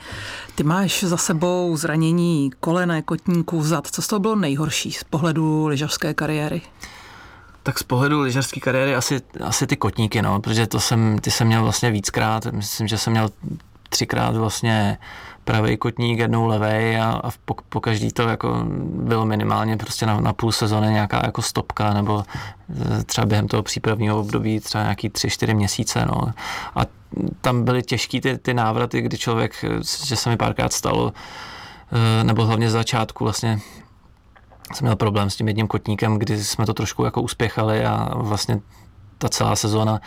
Ty 0.55 0.63
máš 0.63 1.05
za 1.05 1.17
sebou 1.17 1.77
zranění 1.77 2.51
kolene, 2.61 3.03
kotníků, 3.03 3.63
zad. 3.63 3.87
Co 3.87 4.03
z 4.03 4.07
toho 4.07 4.21
bylo 4.21 4.37
nejhorší 4.37 4.93
z 4.93 5.05
pohledu 5.05 5.67
lyžařské 5.67 6.15
kariéry? 6.15 6.63
Tak 7.63 7.79
z 7.79 7.83
pohledu 7.83 8.21
lyžařské 8.21 8.61
kariéry 8.61 8.95
asi, 8.95 9.21
asi 9.41 9.67
ty 9.67 9.77
kotníky, 9.77 10.23
no, 10.23 10.41
protože 10.41 10.67
to 10.67 10.81
jsem, 10.81 11.19
ty 11.19 11.31
jsem 11.31 11.47
měl 11.47 11.63
vlastně 11.63 11.91
víckrát, 11.91 12.47
myslím, 12.47 12.89
že 12.89 12.99
jsem 12.99 13.11
měl 13.11 13.29
třikrát 13.95 14.37
vlastně 14.37 14.99
pravý 15.45 15.77
kotník, 15.77 16.19
jednou 16.19 16.47
levej 16.47 17.01
a, 17.01 17.11
a 17.25 17.31
po, 17.45 17.55
po 17.69 17.81
každý 17.81 18.13
to 18.13 18.23
jako 18.23 18.65
bylo 18.85 19.27
minimálně 19.27 19.77
prostě 19.77 20.07
na, 20.07 20.21
na 20.21 20.33
půl 20.33 20.53
sezóny 20.53 20.93
nějaká 20.93 21.21
jako 21.25 21.43
stopka 21.43 21.95
nebo 21.95 22.25
e, 22.99 23.05
třeba 23.05 23.27
během 23.27 23.49
toho 23.49 23.63
přípravního 23.63 24.21
období 24.21 24.61
třeba 24.61 24.85
nějaký 24.85 25.09
tři, 25.09 25.31
čtyři 25.31 25.55
měsíce, 25.55 26.07
no. 26.07 26.33
A 26.75 26.81
tam 27.41 27.65
byly 27.65 27.83
těžký 27.83 28.21
ty, 28.21 28.39
ty 28.39 28.55
návraty, 28.55 29.01
kdy 29.01 29.19
člověk, 29.19 29.65
že 30.05 30.17
se 30.17 30.31
mi 30.31 30.37
párkrát 30.37 30.73
stalo, 30.73 31.13
e, 32.21 32.25
nebo 32.25 32.47
hlavně 32.47 32.71
z 32.71 32.73
začátku 32.73 33.25
vlastně 33.25 33.61
jsem 34.73 34.85
měl 34.85 34.97
problém 34.97 35.31
s 35.31 35.37
tím 35.37 35.49
jedním 35.49 35.67
kotníkem, 35.67 36.19
kdy 36.19 36.45
jsme 36.45 36.67
to 36.67 36.75
trošku 36.75 37.05
jako 37.05 37.23
uspěchali 37.23 37.85
a 37.85 38.11
vlastně 38.15 38.61
ta 39.19 39.29
celá 39.29 39.57
sezóna 39.57 40.01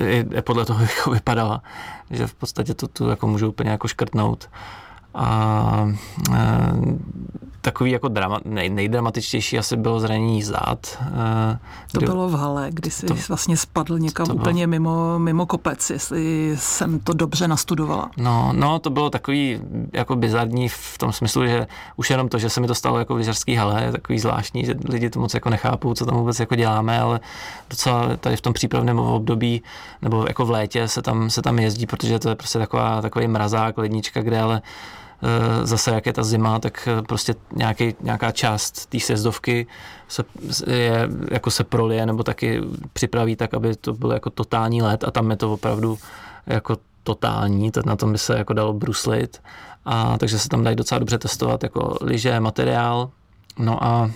je, 0.00 0.26
je 0.30 0.42
podle 0.42 0.64
toho 0.64 0.80
jako 0.96 1.10
vypadala, 1.10 1.62
že 2.10 2.26
v 2.26 2.34
podstatě 2.34 2.74
to 2.74 2.88
tu 2.88 3.08
jako 3.08 3.26
můžu 3.26 3.48
úplně 3.48 3.70
jako 3.70 3.88
škrtnout. 3.88 4.50
A 5.18 5.92
e, 6.34 6.72
takový 7.60 7.90
jako 7.90 8.08
drama, 8.08 8.40
nej, 8.44 8.70
nejdramatičtější 8.70 9.58
asi 9.58 9.76
bylo 9.76 10.00
zranění 10.00 10.42
zad. 10.42 10.98
E, 11.52 11.58
to 11.92 12.00
bylo 12.00 12.28
v 12.28 12.34
hale, 12.34 12.68
kdy 12.70 12.90
jsi 12.90 13.06
to, 13.06 13.14
vlastně 13.28 13.56
spadl 13.56 13.98
někam 13.98 14.26
to 14.26 14.34
úplně 14.34 14.66
bylo, 14.66 14.70
mimo, 14.70 15.18
mimo 15.18 15.46
kopec, 15.46 15.90
jestli 15.90 16.56
jsem 16.58 17.00
to 17.00 17.12
dobře 17.12 17.48
nastudovala. 17.48 18.10
No, 18.16 18.52
no, 18.52 18.78
to 18.78 18.90
bylo 18.90 19.10
takový 19.10 19.60
jako 19.92 20.16
bizarní 20.16 20.68
v 20.68 20.98
tom 20.98 21.12
smyslu, 21.12 21.46
že 21.46 21.66
už 21.96 22.10
jenom 22.10 22.28
to, 22.28 22.38
že 22.38 22.50
se 22.50 22.60
mi 22.60 22.66
to 22.66 22.74
stalo 22.74 22.98
jako 22.98 23.14
v 23.14 23.16
lyžařský 23.16 23.54
hale, 23.54 23.84
je 23.84 23.92
takový 23.92 24.18
zvláštní, 24.18 24.64
že 24.64 24.74
lidi 24.88 25.10
to 25.10 25.20
moc 25.20 25.34
jako 25.34 25.50
nechápou, 25.50 25.94
co 25.94 26.06
tam 26.06 26.16
vůbec 26.16 26.40
jako 26.40 26.54
děláme, 26.54 27.00
ale 27.00 27.20
docela 27.70 28.16
tady 28.16 28.36
v 28.36 28.40
tom 28.40 28.52
přípravném 28.52 28.98
období 28.98 29.62
nebo 30.02 30.24
jako 30.28 30.46
v 30.46 30.50
létě 30.50 30.88
se 30.88 31.02
tam, 31.02 31.30
se 31.30 31.42
tam 31.42 31.58
jezdí, 31.58 31.86
protože 31.86 32.18
to 32.18 32.28
je 32.28 32.34
prostě 32.34 32.58
taková, 32.58 33.02
takový 33.02 33.28
mrazák, 33.28 33.78
lednička, 33.78 34.22
kde 34.22 34.40
ale 34.40 34.62
zase 35.62 35.90
jak 35.90 36.06
je 36.06 36.12
ta 36.12 36.22
zima, 36.22 36.58
tak 36.58 36.88
eh, 36.88 37.02
prostě 37.02 37.34
nějaký, 37.56 37.94
nějaká 38.00 38.32
část 38.32 38.86
té 38.86 39.00
sezdovky 39.00 39.66
se, 40.08 40.24
je, 40.66 41.08
jako 41.30 41.50
se 41.50 41.64
prolije 41.64 42.06
nebo 42.06 42.22
taky 42.22 42.60
připraví 42.92 43.36
tak, 43.36 43.54
aby 43.54 43.76
to 43.76 43.92
byl 43.92 44.12
jako 44.12 44.30
totální 44.30 44.82
let 44.82 45.04
a 45.04 45.10
tam 45.10 45.30
je 45.30 45.36
to 45.36 45.52
opravdu 45.52 45.98
jako 46.46 46.76
totální, 47.02 47.70
to 47.70 47.80
na 47.86 47.96
tom 47.96 48.12
by 48.12 48.18
se 48.18 48.38
jako 48.38 48.52
dalo 48.52 48.72
bruslit. 48.72 49.42
A 49.84 50.18
takže 50.18 50.38
se 50.38 50.48
tam 50.48 50.64
dají 50.64 50.76
docela 50.76 50.98
dobře 50.98 51.18
testovat 51.18 51.62
jako 51.62 51.96
lyže, 52.00 52.40
materiál, 52.40 53.10
no 53.58 53.84
a 53.84 54.10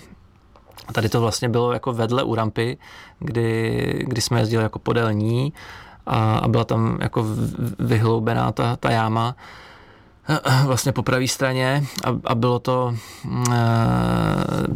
tady 0.91 1.09
to 1.09 1.21
vlastně 1.21 1.49
bylo 1.49 1.73
jako 1.73 1.93
vedle 1.93 2.23
u 2.23 2.35
rampy, 2.35 2.77
kdy, 3.19 4.05
kdy 4.07 4.21
jsme 4.21 4.39
jezdili 4.39 4.63
jako 4.63 4.79
podél 4.79 5.13
ní 5.13 5.53
a, 6.05 6.37
a 6.37 6.47
byla 6.47 6.63
tam 6.63 6.97
jako 7.01 7.25
vyhloubená 7.79 8.51
ta, 8.51 8.75
ta 8.75 8.91
jáma, 8.91 9.35
vlastně 10.65 10.91
po 10.91 11.03
pravé 11.03 11.27
straně 11.27 11.83
a, 12.03 12.15
a 12.23 12.35
bylo 12.35 12.59
to, 12.59 12.95
e, 13.51 13.57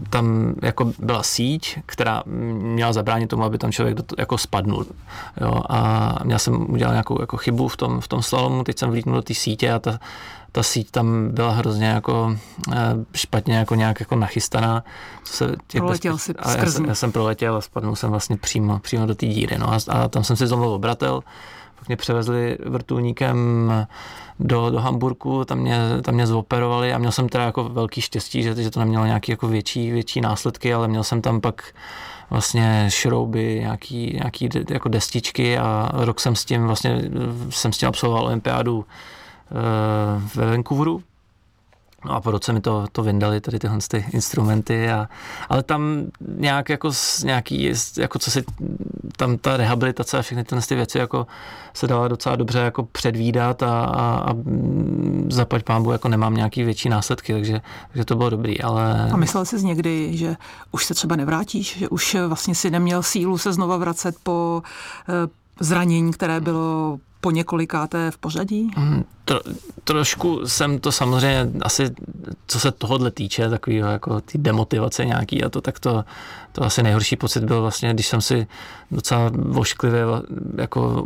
tam 0.10 0.54
jako 0.62 0.92
byla 1.00 1.24
síť, 1.24 1.80
která 1.86 2.24
měla 2.26 2.94
zabránit 2.94 3.28
tomu, 3.28 3.44
aby 3.44 3.58
tam 3.58 3.72
člověk 3.72 3.96
do, 3.96 4.04
jako 4.18 4.38
spadnul. 4.38 4.86
Jo, 5.42 5.62
a 5.70 6.14
měl 6.24 6.40
jsem 6.40 6.72
udělal 6.72 6.94
nějakou 6.94 7.22
jako 7.22 7.38
chybu 7.38 7.68
v 7.68 7.78
tom, 7.78 8.02
v 8.02 8.08
tom 8.08 8.24
slalomu, 8.24 8.64
teď 8.64 8.80
jsem 8.80 8.90
vlítnul 8.90 9.16
do 9.16 9.22
té 9.22 9.34
sítě 9.34 9.72
a 9.72 9.80
ta, 9.80 10.00
ta 10.52 10.64
síť 10.64 10.92
tam 10.92 11.30
byla 11.32 11.52
hrozně 11.52 11.88
jako 11.88 12.38
e, 12.74 12.78
špatně 13.16 13.58
jako 13.58 13.76
nějak 13.76 14.00
jako 14.00 14.16
nachystaná. 14.16 14.84
Co 15.24 15.34
se 15.34 15.56
těch 15.68 15.80
proletěl 15.80 16.14
bezpečí, 16.14 16.44
si 16.52 16.58
já, 16.60 16.66
jsem, 16.66 16.86
já 16.86 16.96
jsem 16.96 17.12
proletěl 17.12 17.56
a 17.56 17.62
spadnul 17.62 17.96
jsem 17.96 18.10
vlastně 18.10 18.38
přímo, 18.38 18.80
přímo 18.80 19.06
do 19.06 19.16
té 19.16 19.26
díry. 19.26 19.58
No 19.58 19.74
a, 19.74 19.78
a 19.90 20.08
tam 20.08 20.24
jsem 20.24 20.36
si 20.36 20.48
zlomil 20.48 20.70
obratel, 20.70 21.22
mě 21.88 21.96
převezli 21.98 22.58
vrtulníkem 22.66 23.72
do, 24.40 24.70
do 24.70 24.80
Hamburku, 24.80 25.46
tam 25.46 25.60
mě, 25.60 25.80
tam 26.02 26.16
mě 26.16 26.28
zoperovali 26.28 26.94
a 26.94 26.98
měl 26.98 27.12
jsem 27.12 27.30
teda 27.30 27.44
jako 27.44 27.64
velký 27.64 28.02
štěstí, 28.02 28.44
že, 28.44 28.56
že 28.56 28.72
to 28.72 28.80
nemělo 28.80 29.06
nějaký 29.06 29.32
jako 29.32 29.48
větší, 29.48 29.92
větší 29.92 30.22
následky, 30.22 30.74
ale 30.74 30.88
měl 30.88 31.04
jsem 31.04 31.22
tam 31.22 31.42
pak 31.42 31.74
vlastně 32.30 32.86
šrouby, 32.90 33.60
nějaký, 33.60 34.12
nějaký 34.14 34.50
jako 34.70 34.90
destičky 34.90 35.58
a 35.58 35.90
rok 35.94 36.20
jsem 36.20 36.36
s 36.36 36.46
tím 36.46 36.68
vlastně 36.68 37.02
jsem 37.50 37.74
s 37.74 37.78
tím 37.78 37.90
absolvoval 37.90 38.26
olympiádu 38.26 38.86
e, 38.86 40.40
ve 40.40 40.52
Vancouveru 40.52 41.04
No 42.08 42.14
a 42.14 42.22
po 42.22 42.32
roce 42.32 42.54
mi 42.54 42.62
to, 42.62 42.86
to 42.92 43.04
vyndali, 43.04 43.42
tady 43.42 43.60
tyhle 43.60 43.78
ty 43.88 44.06
instrumenty, 44.12 44.90
a, 44.90 45.10
ale 45.50 45.64
tam 45.64 46.04
nějak 46.38 46.70
jako, 46.70 46.92
nějaký, 47.24 47.72
jako 47.98 48.20
co 48.20 48.32
si, 48.32 48.44
tam 49.16 49.38
ta 49.38 49.58
rehabilitace 49.58 50.18
a 50.18 50.22
všechny 50.22 50.44
tyhle 50.44 50.62
ty 50.62 50.76
věci 50.76 50.98
jako 50.98 51.28
se 51.74 51.88
dala 51.88 52.08
docela 52.08 52.36
dobře 52.36 52.60
jako 52.60 52.84
předvídat 52.84 53.64
a, 53.64 53.86
a, 53.86 54.32
a 54.32 54.36
zapať 55.30 55.64
pámbu 55.64 55.92
jako 55.92 56.08
nemám 56.08 56.34
nějaký 56.34 56.64
větší 56.64 56.90
následky, 56.90 57.34
takže, 57.34 57.62
takže 57.88 58.06
to 58.06 58.16
bylo 58.16 58.30
dobrý, 58.30 58.62
ale... 58.62 59.10
A 59.12 59.18
myslel 59.18 59.46
jsi 59.46 59.66
někdy, 59.66 60.18
že 60.18 60.36
už 60.72 60.86
se 60.86 60.94
třeba 60.94 61.16
nevrátíš, 61.16 61.78
že 61.78 61.90
už 61.90 62.18
vlastně 62.28 62.56
si 62.56 62.72
neměl 62.72 63.04
sílu 63.04 63.38
se 63.38 63.54
znova 63.54 63.78
vracet 63.78 64.16
po 64.24 64.62
eh, 65.10 65.14
zranění, 65.60 66.14
které 66.14 66.40
bylo 66.40 67.00
po 67.22 67.32
několikáté 67.32 68.12
v 68.12 68.18
pořadí? 68.18 68.72
Mm, 68.78 69.04
tro, 69.26 69.40
trošku 69.84 70.48
jsem 70.48 70.80
to 70.80 70.92
samozřejmě 70.92 71.50
asi, 71.62 71.96
co 72.48 72.60
se 72.60 72.72
tohohle 72.72 73.12
týče, 73.12 73.50
takového 73.50 73.90
jako 73.90 74.22
ty 74.22 74.38
demotivace 74.38 75.06
nějaký 75.06 75.44
a 75.44 75.50
to, 75.50 75.62
tak 75.62 75.80
to, 75.80 76.06
to 76.52 76.64
asi 76.64 76.84
nejhorší 76.84 77.16
pocit 77.16 77.44
byl 77.44 77.62
vlastně, 77.62 77.94
když 77.94 78.08
jsem 78.08 78.22
si 78.22 78.48
docela 78.92 79.32
vošklivě 79.34 80.02
jako 80.58 81.06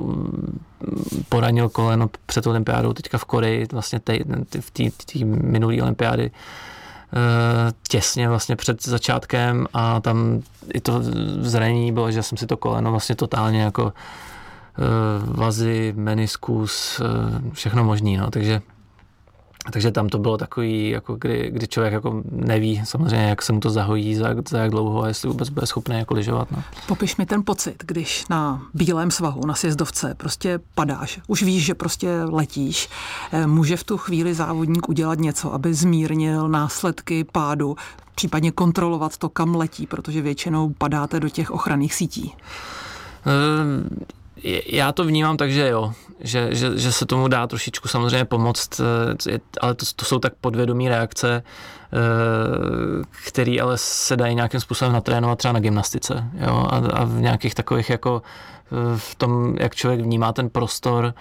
poranil 1.29 1.69
koleno 1.69 2.09
před 2.25 2.47
olympiádou 2.47 2.93
teďka 2.93 3.17
v 3.17 3.25
Koreji, 3.25 3.67
vlastně 3.71 3.99
tej, 3.99 4.23
v 4.59 4.71
té 4.71 5.25
minulé 5.25 5.81
olympiády, 5.81 6.31
eh, 6.31 7.73
těsně 7.87 8.29
vlastně 8.29 8.55
před 8.55 8.83
začátkem 8.83 9.67
a 9.73 10.01
tam 10.01 10.41
i 10.73 10.81
to 10.81 10.99
zranění 11.41 11.91
bylo, 11.91 12.11
že 12.11 12.23
jsem 12.23 12.37
si 12.37 12.47
to 12.47 12.57
koleno 12.57 12.91
vlastně 12.91 13.15
totálně 13.15 13.61
jako 13.61 13.93
vazy, 15.25 15.93
meniskus, 15.97 17.01
eh, 17.01 17.51
všechno 17.53 17.83
možný, 17.83 18.17
no, 18.17 18.31
takže 18.31 18.61
takže 19.71 19.91
tam 19.91 20.09
to 20.09 20.19
bylo 20.19 20.37
takový, 20.37 20.89
jako 20.89 21.15
kdy, 21.15 21.51
kdy 21.51 21.67
člověk 21.67 21.93
jako 21.93 22.23
neví 22.31 22.81
samozřejmě, 22.85 23.25
jak 23.25 23.41
se 23.41 23.53
mu 23.53 23.59
to 23.59 23.69
zahojí, 23.69 24.15
za, 24.15 24.27
za 24.49 24.57
jak 24.57 24.71
dlouho 24.71 25.03
a 25.03 25.07
jestli 25.07 25.27
vůbec 25.27 25.49
bude 25.49 25.67
schopný 25.67 25.97
jako 25.97 26.13
lyžovat. 26.13 26.51
No. 26.51 26.63
Popiš 26.87 27.17
mi 27.17 27.25
ten 27.25 27.43
pocit, 27.45 27.83
když 27.87 28.27
na 28.29 28.61
bílém 28.73 29.11
svahu, 29.11 29.45
na 29.45 29.53
sjezdovce 29.53 30.13
prostě 30.15 30.59
padáš. 30.75 31.19
Už 31.27 31.43
víš, 31.43 31.65
že 31.65 31.75
prostě 31.75 32.23
letíš. 32.23 32.89
Eh, 33.31 33.47
může 33.47 33.77
v 33.77 33.83
tu 33.83 33.97
chvíli 33.97 34.33
závodník 34.33 34.89
udělat 34.89 35.19
něco, 35.19 35.53
aby 35.53 35.73
zmírnil 35.73 36.49
následky 36.49 37.23
pádu, 37.23 37.75
případně 38.15 38.51
kontrolovat 38.51 39.17
to, 39.17 39.29
kam 39.29 39.55
letí, 39.55 39.87
protože 39.87 40.21
většinou 40.21 40.69
padáte 40.77 41.19
do 41.19 41.29
těch 41.29 41.51
ochranných 41.51 41.93
sítí. 41.93 42.35
Já 44.65 44.91
to 44.91 45.03
vnímám 45.03 45.37
tak, 45.37 45.51
že 45.51 45.69
jo, 45.69 45.93
že, 46.19 46.47
že, 46.51 46.77
že 46.77 46.91
se 46.91 47.05
tomu 47.05 47.27
dá 47.27 47.47
trošičku 47.47 47.87
samozřejmě 47.87 48.25
pomoct, 48.25 48.81
eh, 49.27 49.39
ale 49.61 49.75
to, 49.75 49.85
to 49.95 50.05
jsou 50.05 50.19
tak 50.19 50.33
podvědomí 50.41 50.89
reakce, 50.89 51.43
eh, 51.93 51.97
které 53.27 53.57
ale 53.61 53.77
se 53.77 54.17
dají 54.17 54.35
nějakým 54.35 54.59
způsobem 54.59 54.93
natrénovat 54.93 55.37
třeba 55.37 55.51
na 55.51 55.59
gymnastice 55.59 56.23
jo, 56.33 56.67
a, 56.69 56.77
a 56.77 57.03
v 57.03 57.21
nějakých 57.21 57.55
takových 57.55 57.89
jako 57.89 58.21
eh, 58.71 58.97
v 58.97 59.15
tom, 59.15 59.55
jak 59.59 59.75
člověk 59.75 60.01
vnímá 60.01 60.33
ten 60.33 60.49
prostor, 60.49 61.13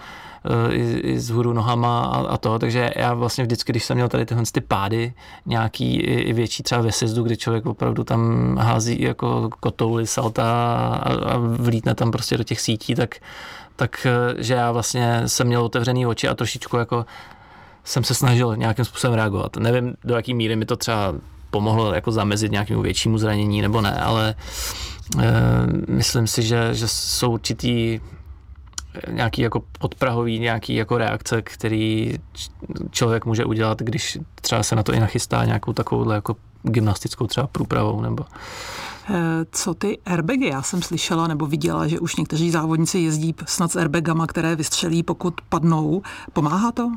Eh, 0.45 0.73
i, 0.73 0.99
i 0.99 1.19
z 1.19 1.29
hůru 1.29 1.53
nohama 1.53 2.05
a, 2.05 2.27
a 2.27 2.37
to, 2.37 2.59
takže 2.59 2.91
já 2.95 3.13
vlastně 3.13 3.43
vždycky, 3.43 3.71
když 3.71 3.85
jsem 3.85 3.95
měl 3.95 4.09
tady 4.09 4.25
tyhle 4.25 4.43
ty 4.51 4.61
pády, 4.61 5.13
nějaký 5.45 5.95
i, 5.95 6.13
i 6.13 6.33
větší 6.33 6.63
třeba 6.63 6.81
ve 6.81 6.91
sezdu, 6.91 7.23
kdy 7.23 7.37
člověk 7.37 7.65
opravdu 7.65 8.03
tam 8.03 8.57
hází 8.57 9.01
jako 9.01 9.49
kotouly, 9.59 10.07
salta 10.07 10.43
a, 11.03 11.13
a 11.13 11.37
vlítne 11.37 11.95
tam 11.95 12.11
prostě 12.11 12.37
do 12.37 12.43
těch 12.43 12.61
sítí, 12.61 12.95
tak, 12.95 13.15
tak 13.75 14.07
že 14.37 14.53
já 14.53 14.71
vlastně 14.71 15.21
jsem 15.25 15.47
měl 15.47 15.63
otevřený 15.63 16.07
oči 16.07 16.27
a 16.27 16.35
trošičku 16.35 16.77
jako 16.77 17.05
jsem 17.83 18.03
se 18.03 18.13
snažil 18.13 18.55
nějakým 18.55 18.85
způsobem 18.85 19.15
reagovat. 19.15 19.57
Nevím, 19.57 19.93
do 20.03 20.15
jaký 20.15 20.33
míry 20.33 20.55
mi 20.55 20.65
to 20.65 20.77
třeba 20.77 21.13
pomohlo 21.49 21.93
jako 21.93 22.11
zamezit 22.11 22.51
nějakému 22.51 22.81
většímu 22.81 23.17
zranění 23.17 23.61
nebo 23.61 23.81
ne, 23.81 24.01
ale 24.01 24.35
myslím 25.87 26.27
si, 26.27 26.43
že, 26.43 26.69
že 26.73 26.87
jsou 26.87 27.31
určitý 27.31 27.99
nějaký 29.11 29.41
jako 29.41 29.63
podprahový 29.79 30.39
nějaký 30.39 30.75
jako 30.75 30.97
reakce, 30.97 31.41
který 31.41 32.13
člověk 32.91 33.25
může 33.25 33.45
udělat, 33.45 33.79
když 33.79 34.17
třeba 34.41 34.63
se 34.63 34.75
na 34.75 34.83
to 34.83 34.93
i 34.93 34.99
nachystá 34.99 35.45
nějakou 35.45 35.73
takovouhle 35.73 36.15
jako 36.15 36.35
gymnastickou 36.63 37.27
třeba 37.27 37.47
průpravou 37.47 38.01
nebo 38.01 38.25
eh, 39.09 39.15
co 39.51 39.73
ty 39.73 39.99
airbagy? 40.05 40.47
Já 40.47 40.61
jsem 40.61 40.81
slyšela 40.81 41.27
nebo 41.27 41.45
viděla, 41.45 41.87
že 41.87 41.99
už 41.99 42.15
někteří 42.15 42.51
závodníci 42.51 42.99
jezdí 42.99 43.35
snad 43.45 43.71
s 43.71 43.75
airbagama, 43.75 44.27
které 44.27 44.55
vystřelí, 44.55 45.03
pokud 45.03 45.41
padnou. 45.49 46.01
Pomáhá 46.33 46.71
to? 46.71 46.91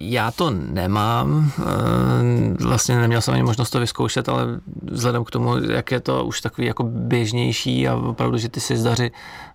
Já 0.00 0.30
to 0.30 0.50
nemám, 0.50 1.52
eh, 1.58 2.64
vlastně 2.64 2.96
neměl 2.96 3.20
jsem 3.20 3.34
ani 3.34 3.42
možnost 3.42 3.70
to 3.70 3.80
vyzkoušet, 3.80 4.28
ale 4.28 4.60
vzhledem 4.82 5.24
k 5.24 5.30
tomu, 5.30 5.56
jak 5.58 5.90
je 5.90 6.00
to 6.00 6.24
už 6.24 6.40
takový 6.40 6.66
jako 6.66 6.82
běžnější 6.82 7.88
a 7.88 7.94
opravdu, 7.94 8.38
že 8.38 8.48
ty 8.48 8.60
si 8.60 8.76
zdaři 8.76 9.10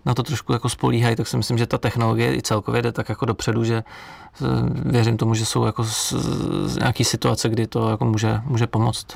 na 0.06 0.14
to 0.14 0.22
trošku 0.22 0.52
jako 0.52 0.68
spolíhají, 0.68 1.16
tak 1.16 1.26
si 1.26 1.36
myslím, 1.36 1.58
že 1.58 1.66
ta 1.66 1.78
technologie 1.78 2.36
i 2.36 2.42
celkově 2.42 2.82
jde 2.82 2.92
tak 2.92 3.08
jako 3.08 3.26
dopředu, 3.26 3.64
že 3.64 3.76
eh, 3.84 4.46
věřím 4.84 5.16
tomu, 5.16 5.34
že 5.34 5.46
jsou 5.46 5.64
jako 5.64 5.86
nějaký 6.78 7.04
situace, 7.04 7.48
kdy 7.48 7.66
to 7.66 7.90
jako 7.90 8.04
může, 8.04 8.40
může 8.44 8.66
pomoct. 8.66 9.06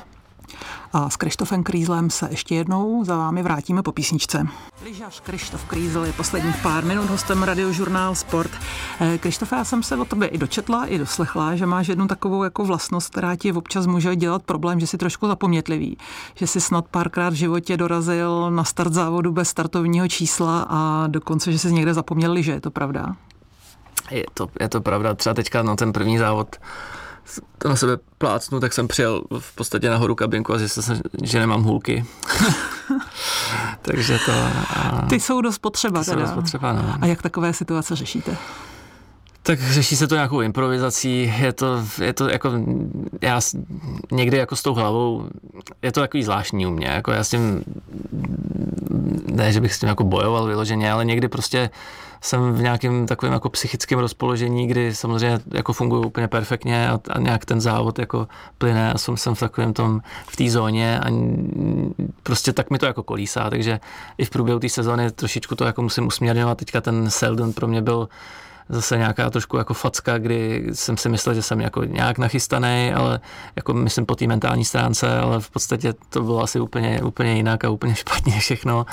A 0.93 1.09
s 1.09 1.15
Krištofem 1.15 1.63
Krýzlem 1.63 2.09
se 2.09 2.27
ještě 2.31 2.55
jednou 2.55 3.03
za 3.03 3.17
vámi 3.17 3.43
vrátíme 3.43 3.83
po 3.83 3.91
písničce. 3.91 4.47
Lyžař 4.83 5.19
Krištof 5.19 5.65
Krýzl 5.65 5.99
je 5.99 6.13
posledních 6.13 6.57
pár 6.61 6.85
minut 6.85 7.09
hostem 7.09 7.43
radiožurnál 7.43 8.15
Sport. 8.15 8.51
Eh, 8.99 9.17
Krištofe, 9.17 9.55
já 9.55 9.63
jsem 9.63 9.83
se 9.83 9.97
o 9.97 10.05
tobě 10.05 10.27
i 10.27 10.37
dočetla, 10.37 10.85
i 10.85 10.97
doslechla, 10.97 11.55
že 11.55 11.65
máš 11.65 11.87
jednu 11.87 12.07
takovou 12.07 12.43
jako 12.43 12.65
vlastnost, 12.65 13.11
která 13.11 13.35
ti 13.35 13.53
občas 13.53 13.85
může 13.85 14.15
dělat 14.15 14.43
problém, 14.43 14.79
že 14.79 14.87
jsi 14.87 14.97
trošku 14.97 15.27
zapomnětlivý. 15.27 15.97
Že 16.35 16.47
jsi 16.47 16.61
snad 16.61 16.85
párkrát 16.87 17.29
v 17.29 17.35
životě 17.35 17.77
dorazil 17.77 18.51
na 18.51 18.63
start 18.63 18.93
závodu 18.93 19.31
bez 19.31 19.49
startovního 19.49 20.07
čísla 20.07 20.65
a 20.69 21.07
dokonce, 21.07 21.51
že 21.51 21.59
jsi 21.59 21.73
někde 21.73 21.93
zapomněl 21.93 22.31
liže, 22.31 22.51
je 22.51 22.61
to 22.61 22.71
pravda? 22.71 23.15
Je 24.11 24.25
to, 24.33 24.47
je 24.59 24.69
to 24.69 24.81
pravda, 24.81 25.13
třeba 25.13 25.33
teďka 25.33 25.63
na 25.63 25.75
ten 25.75 25.93
první 25.93 26.17
závod 26.17 26.55
to 27.57 27.69
na 27.69 27.75
sebe 27.75 27.97
plácnu, 28.17 28.59
tak 28.59 28.73
jsem 28.73 28.87
přijel 28.87 29.21
v 29.39 29.55
podstatě 29.55 29.89
nahoru 29.89 30.15
kabinku 30.15 30.53
a 30.53 30.57
zjistil 30.57 30.83
jsem, 30.83 31.01
že 31.23 31.39
nemám 31.39 31.63
hůlky. 31.63 32.05
Takže 33.81 34.19
to... 34.25 34.31
A... 34.69 35.05
Ty 35.09 35.19
jsou 35.19 35.41
dost 35.41 35.57
potřeba 35.57 35.99
ty 35.99 36.05
teda. 36.05 36.21
Jsou 36.21 36.25
dost 36.25 36.35
potřeba, 36.35 36.73
no. 36.73 36.95
A 37.01 37.05
jak 37.05 37.21
takové 37.21 37.53
situace 37.53 37.95
řešíte? 37.95 38.37
Tak 39.43 39.61
řeší 39.61 39.95
se 39.95 40.07
to 40.07 40.15
nějakou 40.15 40.41
improvizací, 40.41 41.33
je 41.39 41.53
to, 41.53 41.85
je 42.01 42.13
to 42.13 42.29
jako, 42.29 42.51
já 43.21 43.39
někdy 44.11 44.37
jako 44.37 44.55
s 44.55 44.63
tou 44.63 44.73
hlavou, 44.73 45.27
je 45.81 45.91
to 45.91 45.99
takový 45.99 46.23
zvláštní 46.23 46.67
u 46.67 46.69
mě, 46.69 46.87
jako 46.87 47.11
já 47.11 47.23
s 47.23 47.29
tím, 47.29 47.63
ne, 49.25 49.51
že 49.51 49.61
bych 49.61 49.73
s 49.73 49.79
tím 49.79 49.89
jako 49.89 50.03
bojoval 50.03 50.45
vyloženě, 50.45 50.91
ale 50.91 51.05
někdy 51.05 51.27
prostě 51.27 51.69
jsem 52.21 52.53
v 52.53 52.61
nějakém 52.61 53.07
takovém 53.07 53.33
jako 53.33 53.49
psychickém 53.49 53.99
rozpoložení, 53.99 54.67
kdy 54.67 54.95
samozřejmě 54.95 55.39
jako 55.53 55.73
funguji 55.73 56.05
úplně 56.05 56.27
perfektně 56.27 56.89
a, 56.89 56.99
a 57.09 57.19
nějak 57.19 57.45
ten 57.45 57.61
závod 57.61 57.99
jako 57.99 58.27
plyne 58.57 58.93
a 58.93 58.97
jsem, 58.97 59.17
jsem 59.17 59.35
v 59.35 59.39
takovém 59.39 59.73
tom, 59.73 60.01
v 60.27 60.35
té 60.35 60.49
zóně 60.49 60.99
a 60.99 61.05
prostě 62.23 62.53
tak 62.53 62.69
mi 62.69 62.77
to 62.77 62.85
jako 62.85 63.03
kolísá, 63.03 63.49
takže 63.49 63.79
i 64.17 64.25
v 64.25 64.29
průběhu 64.29 64.59
té 64.59 64.69
sezóny 64.69 65.11
trošičku 65.11 65.55
to 65.55 65.65
jako 65.65 65.81
musím 65.81 66.07
usměrňovat. 66.07 66.57
Teďka 66.57 66.81
ten 66.81 67.09
Seldon 67.09 67.53
pro 67.53 67.67
mě 67.67 67.81
byl 67.81 68.09
zase 68.69 68.97
nějaká 68.97 69.29
trošku 69.29 69.57
jako 69.57 69.73
facka, 69.73 70.17
kdy 70.17 70.67
jsem 70.73 70.97
si 70.97 71.09
myslel, 71.09 71.35
že 71.35 71.41
jsem 71.41 71.61
jako 71.61 71.83
nějak 71.83 72.17
nachystaný, 72.17 72.93
ale 72.95 73.19
jako 73.55 73.73
myslím 73.73 74.05
po 74.05 74.15
té 74.15 74.27
mentální 74.27 74.65
stránce, 74.65 75.19
ale 75.19 75.39
v 75.39 75.49
podstatě 75.49 75.93
to 76.09 76.21
bylo 76.21 76.43
asi 76.43 76.59
úplně, 76.59 77.01
úplně 77.01 77.33
jinak 77.35 77.63
a 77.63 77.69
úplně 77.69 77.95
špatně 77.95 78.39
všechno 78.39 78.85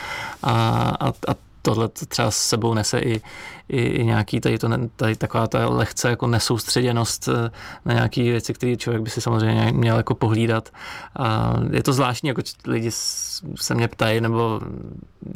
a, 0.43 0.53
a, 1.01 1.09
a 1.09 1.35
tohle 1.65 1.89
třeba 1.89 2.31
s 2.31 2.37
sebou 2.37 2.75
nese 2.75 2.99
i, 2.99 3.23
i, 3.69 3.81
i 3.81 4.05
nějaký 4.05 4.41
tady, 4.41 4.59
to, 4.59 4.69
tady 4.97 5.17
taková 5.17 5.47
ta 5.47 5.69
lehce 5.69 6.09
jako 6.09 6.27
nesoustředěnost 6.27 7.29
eh, 7.29 7.51
na 7.85 7.95
nějaké 7.95 8.23
věci, 8.23 8.55
které 8.55 8.77
člověk 8.77 9.03
by 9.03 9.11
si 9.11 9.21
samozřejmě 9.21 9.73
měl 9.73 9.97
jako 9.97 10.15
pohlídat. 10.15 10.69
A 11.17 11.55
je 11.71 11.83
to 11.83 11.93
zvláštní, 11.93 12.29
jako 12.29 12.43
lidi 12.67 12.91
se 13.57 13.75
mě 13.75 13.89
ptají, 13.89 14.21
nebo 14.21 14.61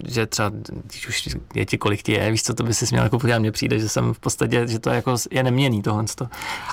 že 0.04 0.26
třeba, 0.26 0.50
když 0.84 1.08
už 1.08 1.36
je 1.54 1.66
ti 1.66 1.78
kolik 1.78 2.02
ti 2.02 2.12
je, 2.12 2.30
víš 2.30 2.42
co, 2.42 2.54
to 2.54 2.62
by 2.62 2.74
si 2.74 2.86
měl 2.90 3.04
jako 3.04 3.18
podívat, 3.18 3.38
mně 3.38 3.52
přijde, 3.52 3.78
že 3.78 3.88
jsem 3.88 4.14
v 4.14 4.18
podstatě, 4.18 4.66
že 4.66 4.78
to 4.78 4.90
jako 4.90 5.16
je 5.30 5.42
neměný 5.42 5.82
tohle. 5.82 6.04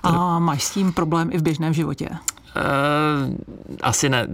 A 0.03 0.39
máš 0.39 0.63
s 0.63 0.71
tím 0.71 0.93
problém 0.93 1.29
i 1.31 1.37
v 1.37 1.41
běžném 1.41 1.73
životě? 1.73 2.09
Uh, 2.55 3.33
asi 3.81 4.09
ne, 4.09 4.27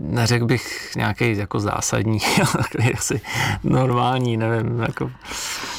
neřekl 0.00 0.46
bych 0.46 0.96
nějaký 0.96 1.36
jako 1.36 1.60
zásadní, 1.60 2.18
ale 2.54 2.92
asi 2.98 3.20
normální, 3.64 4.36
nevím. 4.36 4.78
Jako. 4.80 5.10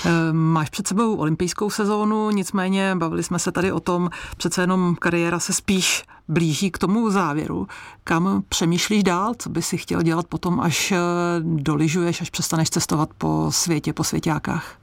Eh, 0.05 0.33
máš 0.33 0.69
před 0.69 0.87
sebou 0.87 1.15
olympijskou 1.15 1.69
sezónu, 1.69 2.31
nicméně 2.31 2.95
bavili 2.95 3.23
jsme 3.23 3.39
se 3.39 3.51
tady 3.51 3.71
o 3.71 3.79
tom, 3.79 4.09
přece 4.37 4.61
jenom 4.61 4.95
kariéra 4.95 5.39
se 5.39 5.53
spíš 5.53 6.03
blíží 6.27 6.71
k 6.71 6.77
tomu 6.77 7.09
závěru. 7.09 7.67
Kam 8.03 8.43
přemýšlíš 8.49 9.03
dál, 9.03 9.33
co 9.37 9.49
bys 9.49 9.67
si 9.67 9.77
chtěl 9.77 10.01
dělat 10.01 10.27
potom, 10.27 10.59
až 10.59 10.91
eh, 10.91 10.97
doližuješ, 11.41 12.21
až 12.21 12.29
přestaneš 12.29 12.69
cestovat 12.69 13.09
po 13.17 13.47
světě, 13.49 13.93
po 13.93 14.03
svěťákách? 14.03 14.75